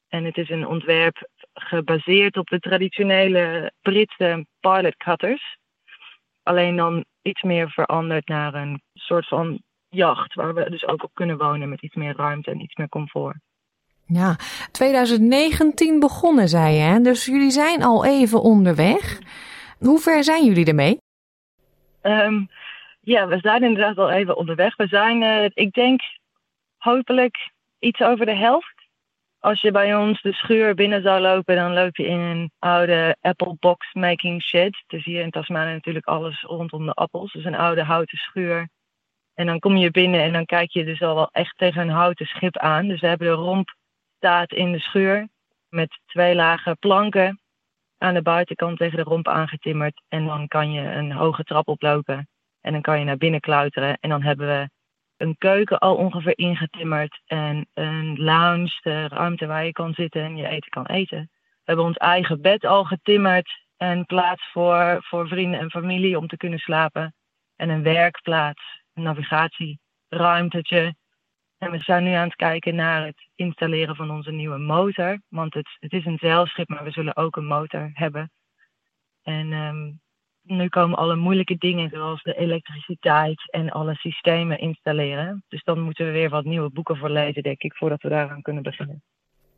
[0.07, 5.57] En het is een ontwerp gebaseerd op de traditionele Britse pilot cutters.
[6.43, 11.11] Alleen dan iets meer veranderd naar een soort van jacht, waar we dus ook op
[11.13, 13.37] kunnen wonen met iets meer ruimte en iets meer comfort.
[14.05, 14.35] Ja,
[14.71, 16.99] 2019 begonnen, zei je, hè?
[16.99, 19.19] dus jullie zijn al even onderweg.
[19.79, 21.02] Hoe ver zijn jullie ermee?
[22.03, 22.47] Um,
[22.99, 24.75] ja, we zijn inderdaad al even onderweg.
[24.75, 26.01] We zijn, uh, ik denk,
[26.77, 28.87] hopelijk iets over de helft.
[29.39, 33.15] Als je bij ons de schuur binnen zou lopen, dan loop je in een oude
[33.21, 34.83] apple box making shed.
[34.87, 37.31] Dus hier in Tasmanië natuurlijk alles rondom de appels.
[37.31, 38.69] Dus een oude houten schuur.
[39.33, 41.89] En dan kom je binnen en dan kijk je dus al wel echt tegen een
[41.89, 42.87] houten schip aan.
[42.87, 43.75] Dus we hebben de romp
[44.17, 45.27] staat in de schuur
[45.69, 47.41] met twee lagen planken
[48.03, 50.03] aan de buitenkant tegen de romp aangetimmerd.
[50.07, 52.27] En dan kan je een hoge trap oplopen
[52.61, 53.97] en dan kan je naar binnen klauteren.
[53.99, 54.69] En dan hebben we
[55.17, 60.35] een keuken al ongeveer ingetimmerd en een lounge, de ruimte waar je kan zitten en
[60.35, 61.29] je eten kan eten.
[61.31, 66.27] We hebben ons eigen bed al getimmerd en plaats voor, voor vrienden en familie om
[66.27, 67.15] te kunnen slapen.
[67.55, 70.95] En een werkplaats, een navigatieruimtetje.
[71.63, 75.19] En we zijn nu aan het kijken naar het installeren van onze nieuwe motor.
[75.27, 78.31] Want het, het is een zeilschip, maar we zullen ook een motor hebben.
[79.21, 80.01] En um,
[80.41, 85.43] nu komen alle moeilijke dingen, zoals de elektriciteit en alle systemen installeren.
[85.47, 88.41] Dus dan moeten we weer wat nieuwe boeken voor lezen, denk ik, voordat we daaraan
[88.41, 89.03] kunnen beginnen.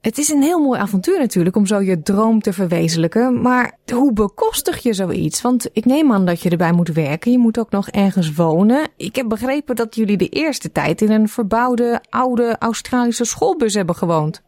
[0.06, 3.42] Het is een heel mooi avontuur natuurlijk om zo je droom te verwezenlijken.
[3.42, 5.42] Maar hoe bekostig je zoiets?
[5.42, 7.32] Want ik neem aan dat je erbij moet werken.
[7.32, 8.90] Je moet ook nog ergens wonen.
[8.98, 13.96] Ik heb begrepen dat jullie de eerste tijd in een verbouwde oude Australische schoolbus hebben
[13.96, 14.44] gewoond.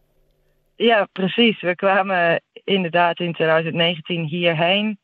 [0.76, 1.62] Ja, precies.
[1.62, 4.99] We kwamen inderdaad in 2019 hierheen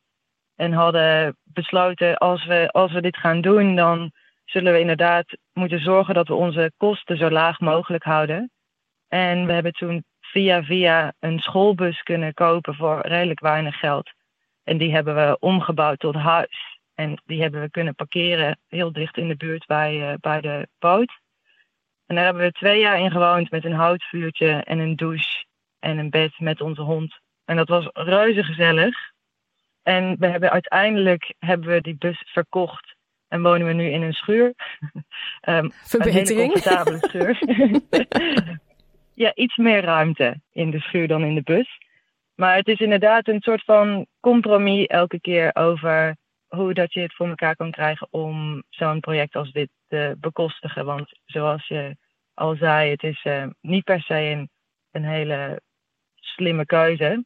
[0.56, 4.12] en hadden besloten als we, als we dit gaan doen, dan
[4.44, 8.50] zullen we inderdaad moeten zorgen dat we onze kosten zo laag mogelijk houden.
[9.08, 10.04] En we hebben toen
[10.34, 14.10] via via een schoolbus kunnen kopen voor redelijk weinig geld.
[14.64, 16.78] En die hebben we omgebouwd tot huis.
[16.94, 20.68] En die hebben we kunnen parkeren heel dicht in de buurt bij, uh, bij de
[20.78, 21.12] boot.
[22.06, 25.44] En daar hebben we twee jaar in gewoond met een houtvuurtje en een douche
[25.78, 27.18] en een bed met onze hond.
[27.44, 28.96] En dat was reuze gezellig.
[29.82, 32.94] En we hebben uiteindelijk hebben we die bus verkocht
[33.28, 34.54] en wonen we nu in een schuur.
[35.48, 36.40] um, Verbetering.
[36.40, 37.38] Een comfortabele schuur.
[39.14, 41.78] ja, iets meer ruimte in de schuur dan in de bus.
[42.34, 47.14] Maar het is inderdaad een soort van compromis elke keer over hoe dat je het
[47.14, 50.84] voor elkaar kan krijgen om zo'n project als dit te bekostigen.
[50.84, 51.96] Want zoals je
[52.34, 54.50] al zei, het is uh, niet per se een,
[54.90, 55.60] een hele
[56.14, 57.24] slimme keuze.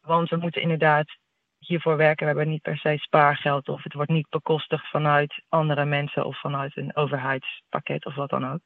[0.00, 1.16] Want we moeten inderdaad
[1.58, 2.26] hiervoor werken.
[2.26, 6.40] We hebben niet per se spaargeld of het wordt niet bekostigd vanuit andere mensen of
[6.40, 8.60] vanuit een overheidspakket of wat dan ook.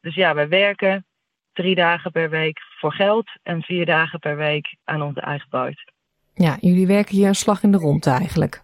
[0.00, 1.06] Dus ja, we werken
[1.52, 5.92] drie dagen per week voor geld en vier dagen per week aan onze eigen buit.
[6.34, 8.62] Ja, jullie werken hier een slag in de rond eigenlijk.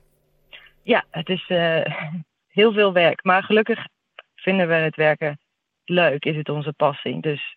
[0.82, 1.80] Ja, het is uh,
[2.59, 3.24] heel veel werk.
[3.24, 3.86] Maar gelukkig
[4.34, 5.39] vinden we het werken
[5.84, 7.20] leuk, is het onze passie.
[7.20, 7.57] Dus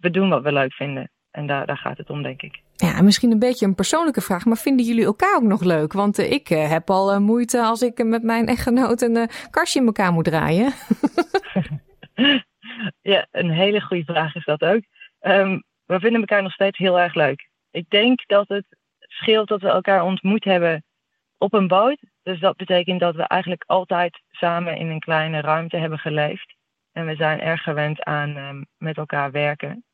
[0.00, 1.10] we doen wat we leuk vinden.
[1.30, 2.60] En daar, daar gaat het om, denk ik.
[2.76, 5.92] Ja, misschien een beetje een persoonlijke vraag, maar vinden jullie elkaar ook nog leuk?
[5.92, 9.80] Want uh, ik uh, heb al uh, moeite als ik met mijn echtgenoot een kastje
[9.80, 10.72] in elkaar moet draaien.
[13.00, 14.82] ja, een hele goede vraag is dat ook.
[15.20, 17.48] Um, we vinden elkaar nog steeds heel erg leuk.
[17.70, 18.66] Ik denk dat het
[18.98, 20.84] scheelt dat we elkaar ontmoet hebben
[21.38, 21.98] op een boot.
[22.22, 26.54] Dus dat betekent dat we eigenlijk altijd samen in een kleine ruimte hebben geleefd.
[26.92, 29.84] En we zijn erg gewend aan um, met elkaar werken.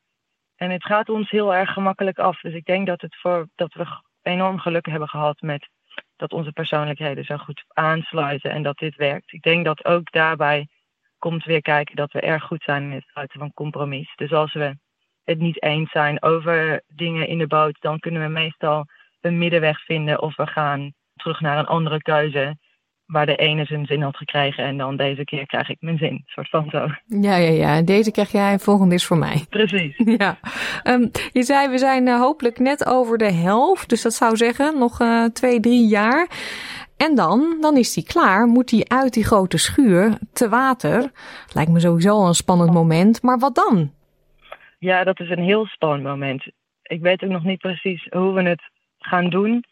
[0.57, 2.41] En het gaat ons heel erg gemakkelijk af.
[2.41, 3.87] Dus ik denk dat, het voor, dat we
[4.23, 5.69] enorm geluk hebben gehad met
[6.17, 9.33] dat onze persoonlijkheden zo goed aansluiten en dat dit werkt.
[9.33, 10.69] Ik denk dat ook daarbij
[11.29, 14.13] komt weer kijken dat we erg goed zijn in het sluiten van compromis.
[14.17, 14.77] Dus als we
[15.25, 18.85] het niet eens zijn over dingen in de boot, dan kunnen we meestal
[19.21, 22.57] een middenweg vinden of we gaan terug naar een andere keuze
[23.07, 26.23] waar de ene zijn zin had gekregen en dan deze keer krijg ik mijn zin.
[26.27, 26.87] soort van zo.
[27.07, 27.83] Ja, ja, ja.
[27.83, 29.47] Deze krijg jij, volgende is voor mij.
[29.49, 29.97] Precies.
[30.19, 30.39] Ja.
[30.85, 33.89] Um, je zei, we zijn uh, hopelijk net over de helft.
[33.89, 36.29] Dus dat zou zeggen, nog uh, twee, drie jaar.
[36.97, 38.47] En dan, dan is die klaar.
[38.47, 41.11] Moet die uit die grote schuur te water.
[41.53, 43.23] Lijkt me sowieso een spannend moment.
[43.23, 43.93] Maar wat dan?
[44.79, 46.47] Ja, dat is een heel spannend moment.
[46.83, 48.63] Ik weet ook nog niet precies hoe we het
[48.99, 49.65] gaan doen.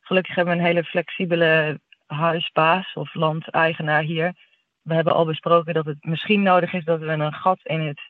[0.00, 4.34] Gelukkig hebben we een hele flexibele huisbaas of landeigenaar hier.
[4.82, 8.00] We hebben al besproken dat het misschien nodig is dat we een gat in het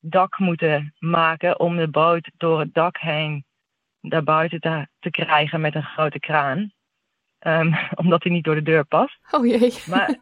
[0.00, 3.44] dak moeten maken om de boot door het dak heen
[4.00, 6.72] daar buiten te, te krijgen met een grote kraan.
[7.46, 9.18] Um, omdat hij niet door de deur past.
[9.30, 9.72] Oh jee.
[9.86, 10.16] Maar,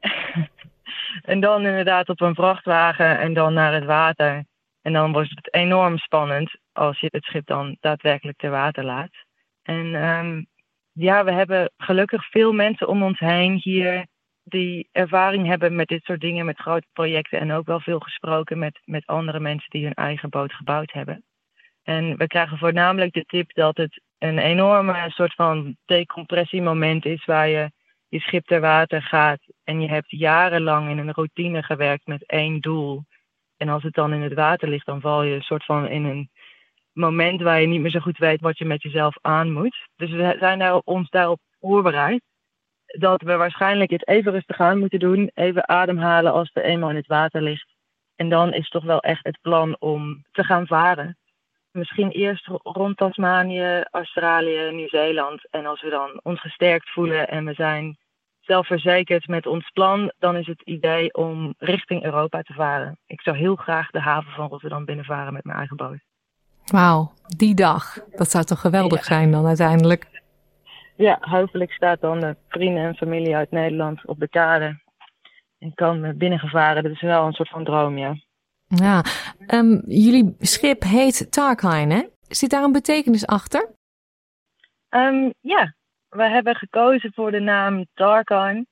[1.33, 4.45] en dan inderdaad op een vrachtwagen en dan naar het water.
[4.83, 9.11] En dan wordt het enorm spannend als je het schip dan daadwerkelijk ter water laat.
[9.63, 10.47] En um,
[10.93, 14.07] ja, we hebben gelukkig veel mensen om ons heen hier
[14.43, 17.41] die ervaring hebben met dit soort dingen, met grote projecten.
[17.41, 21.25] En ook wel veel gesproken met, met andere mensen die hun eigen boot gebouwd hebben.
[21.83, 27.49] En we krijgen voornamelijk de tip dat het een enorme soort van decompressiemoment is waar
[27.49, 27.71] je
[28.09, 32.61] je schip ter water gaat en je hebt jarenlang in een routine gewerkt met één
[32.61, 33.05] doel.
[33.57, 36.05] En als het dan in het water ligt, dan val je een soort van in
[36.05, 36.31] een
[36.93, 39.89] moment waar je niet meer zo goed weet wat je met jezelf aan moet.
[39.97, 42.23] Dus we zijn daar, ons daarop voorbereid.
[42.87, 45.31] Dat we waarschijnlijk het even rustig aan moeten doen.
[45.35, 47.75] Even ademhalen als het eenmaal in het water ligt.
[48.17, 51.17] En dan is toch wel echt het plan om te gaan varen.
[51.75, 55.49] Misschien eerst rond Tasmanië, Australië, Nieuw-Zeeland.
[55.51, 57.97] En als we dan ons gesterkt voelen en we zijn
[58.41, 62.99] zelfverzekerd met ons plan, dan is het idee om richting Europa te varen.
[63.07, 65.99] Ik zou heel graag de haven van Rotterdam binnenvaren met mijn eigen boot.
[66.65, 67.99] Wauw, die dag.
[68.11, 70.23] Dat zou toch geweldig zijn dan uiteindelijk?
[70.97, 74.81] Ja, hopelijk staat dan de vrienden en familie uit Nederland op de kade.
[75.59, 76.83] En kan binnengevaren.
[76.83, 78.17] Dat is wel een soort van droom, ja.
[78.67, 79.05] Ja,
[79.47, 82.03] um, jullie schip heet Tarkine, hè?
[82.29, 83.71] Zit daar een betekenis achter?
[84.91, 85.75] Um, ja,
[86.09, 88.67] we hebben gekozen voor de naam Tarkine.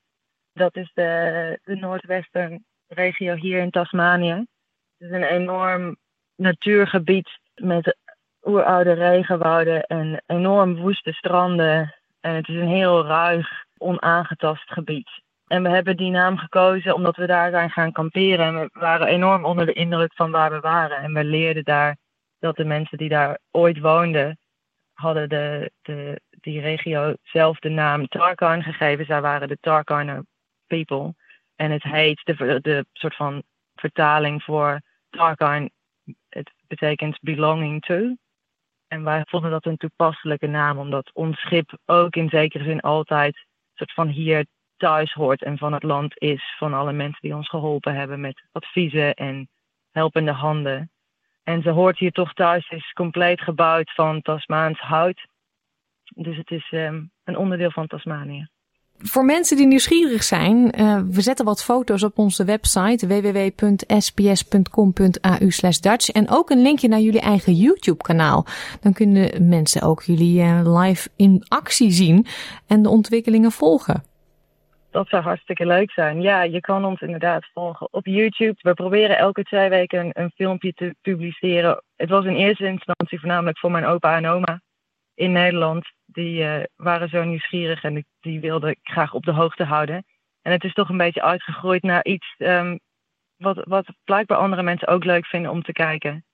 [0.53, 4.33] Dat is de, de noordwestern regio hier in Tasmanië.
[4.99, 5.97] Het is een enorm
[6.37, 7.97] natuurgebied met
[8.43, 11.95] oeroude regenwouden en enorm woeste stranden.
[12.21, 15.23] En het is een heel ruig, onaangetast gebied.
[15.53, 18.47] En we hebben die naam gekozen omdat we daar zijn gaan kamperen.
[18.47, 20.97] En we waren enorm onder de indruk van waar we waren.
[20.97, 21.97] En we leerden daar
[22.39, 24.39] dat de mensen die daar ooit woonden,
[24.93, 29.05] hadden de, de, die regio zelf de naam Tarkarn gegeven.
[29.05, 30.25] Zij waren de Tarkarner
[30.67, 31.15] people.
[31.57, 33.43] En het heet, de, de soort van
[33.75, 34.81] vertaling voor
[35.11, 35.71] Tarkarn,
[36.29, 38.17] het betekent belonging to.
[38.89, 43.47] En wij vonden dat een toepasselijke naam, omdat ons schip ook in zekere zin altijd
[43.75, 44.47] soort van hier
[44.83, 46.55] thuis hoort en van het land is.
[46.59, 49.49] Van alle mensen die ons geholpen hebben met adviezen en
[49.91, 50.91] helpende handen.
[51.43, 55.27] En ze hoort hier toch thuis, is compleet gebouwd van Tasmaans hout.
[56.15, 58.49] Dus het is um, een onderdeel van Tasmanië.
[58.99, 63.91] Voor mensen die nieuwsgierig zijn, uh, we zetten wat foto's op onze website www.sps.com.au
[65.81, 68.47] Dutch en ook een linkje naar jullie eigen YouTube kanaal.
[68.81, 72.27] Dan kunnen mensen ook jullie uh, live in actie zien
[72.67, 74.11] en de ontwikkelingen volgen.
[74.93, 76.21] Dat zou hartstikke leuk zijn.
[76.21, 78.55] Ja, je kan ons inderdaad volgen op YouTube.
[78.57, 81.83] We proberen elke twee weken een, een filmpje te publiceren.
[81.97, 84.61] Het was in eerste instantie voornamelijk voor mijn opa en oma
[85.15, 89.65] in Nederland die uh, waren zo nieuwsgierig en die, wilden ik graag op de hoogte
[89.65, 90.05] houden.
[90.43, 92.81] En het is toch een beetje uitgegroeid naar iets um,
[93.37, 96.25] wat, wat blijkbaar andere mensen ook leuk vinden om te kijken.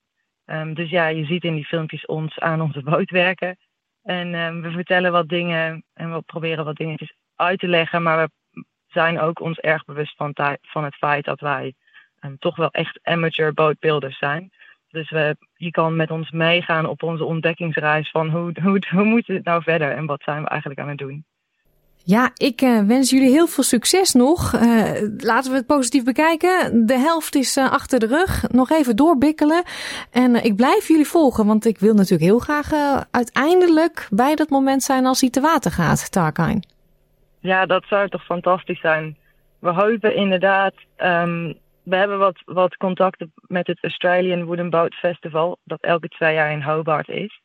[0.45, 3.57] Um, dus ja, je ziet in die filmpjes ons aan onze boot werken.
[4.03, 8.03] En um, we vertellen wat dingen en we proberen wat dingetjes uit te leggen.
[8.03, 8.38] Maar we
[8.91, 11.73] zijn ook ons erg bewust van, van het feit dat wij
[12.21, 14.51] um, toch wel echt amateur bootbuilders zijn.
[14.91, 19.27] Dus we, je kan met ons meegaan op onze ontdekkingsreis van hoe, hoe, hoe moet
[19.27, 21.25] het nou verder en wat zijn we eigenlijk aan het doen.
[22.03, 24.53] Ja, ik uh, wens jullie heel veel succes nog.
[24.53, 24.61] Uh,
[25.17, 26.85] laten we het positief bekijken.
[26.85, 28.49] De helft is uh, achter de rug.
[28.51, 29.63] Nog even doorbikkelen.
[30.11, 32.71] En ik blijf jullie volgen, want ik wil natuurlijk heel graag
[33.11, 36.61] uiteindelijk bij dat moment zijn als hij te water gaat, Tarkine.
[37.39, 39.17] Ja, dat zou toch fantastisch zijn.
[39.59, 40.73] We hopen inderdaad.
[40.97, 46.33] Um, we hebben wat, wat contacten met het Australian Wooden Boat Festival, dat elke twee
[46.33, 47.41] jaar in Hobart is.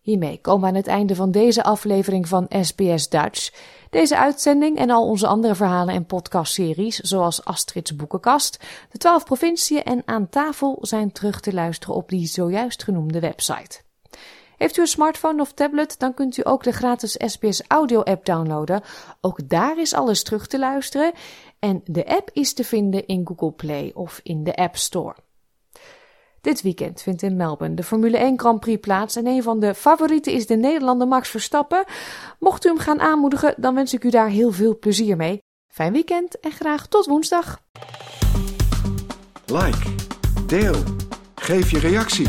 [0.00, 3.52] Hiermee komen we aan het einde van deze aflevering van SBS Dutch.
[3.90, 9.84] Deze uitzending en al onze andere verhalen en podcastseries, zoals Astrid's Boekenkast, de twaalf provinciën
[9.84, 13.85] en Aan tafel, zijn terug te luisteren op die zojuist genoemde website.
[14.56, 18.24] Heeft u een smartphone of tablet, dan kunt u ook de gratis SBS Audio app
[18.24, 18.82] downloaden.
[19.20, 21.12] Ook daar is alles terug te luisteren.
[21.58, 25.14] En de app is te vinden in Google Play of in de App Store.
[26.40, 29.74] Dit weekend vindt in Melbourne de Formule 1 Grand Prix plaats en een van de
[29.74, 31.84] favorieten is de Nederlander Max Verstappen.
[32.38, 35.42] Mocht u hem gaan aanmoedigen, dan wens ik u daar heel veel plezier mee.
[35.68, 37.60] Fijn weekend en graag tot woensdag.
[39.46, 39.94] Like,
[40.46, 40.82] deel,
[41.34, 42.28] geef je reactie.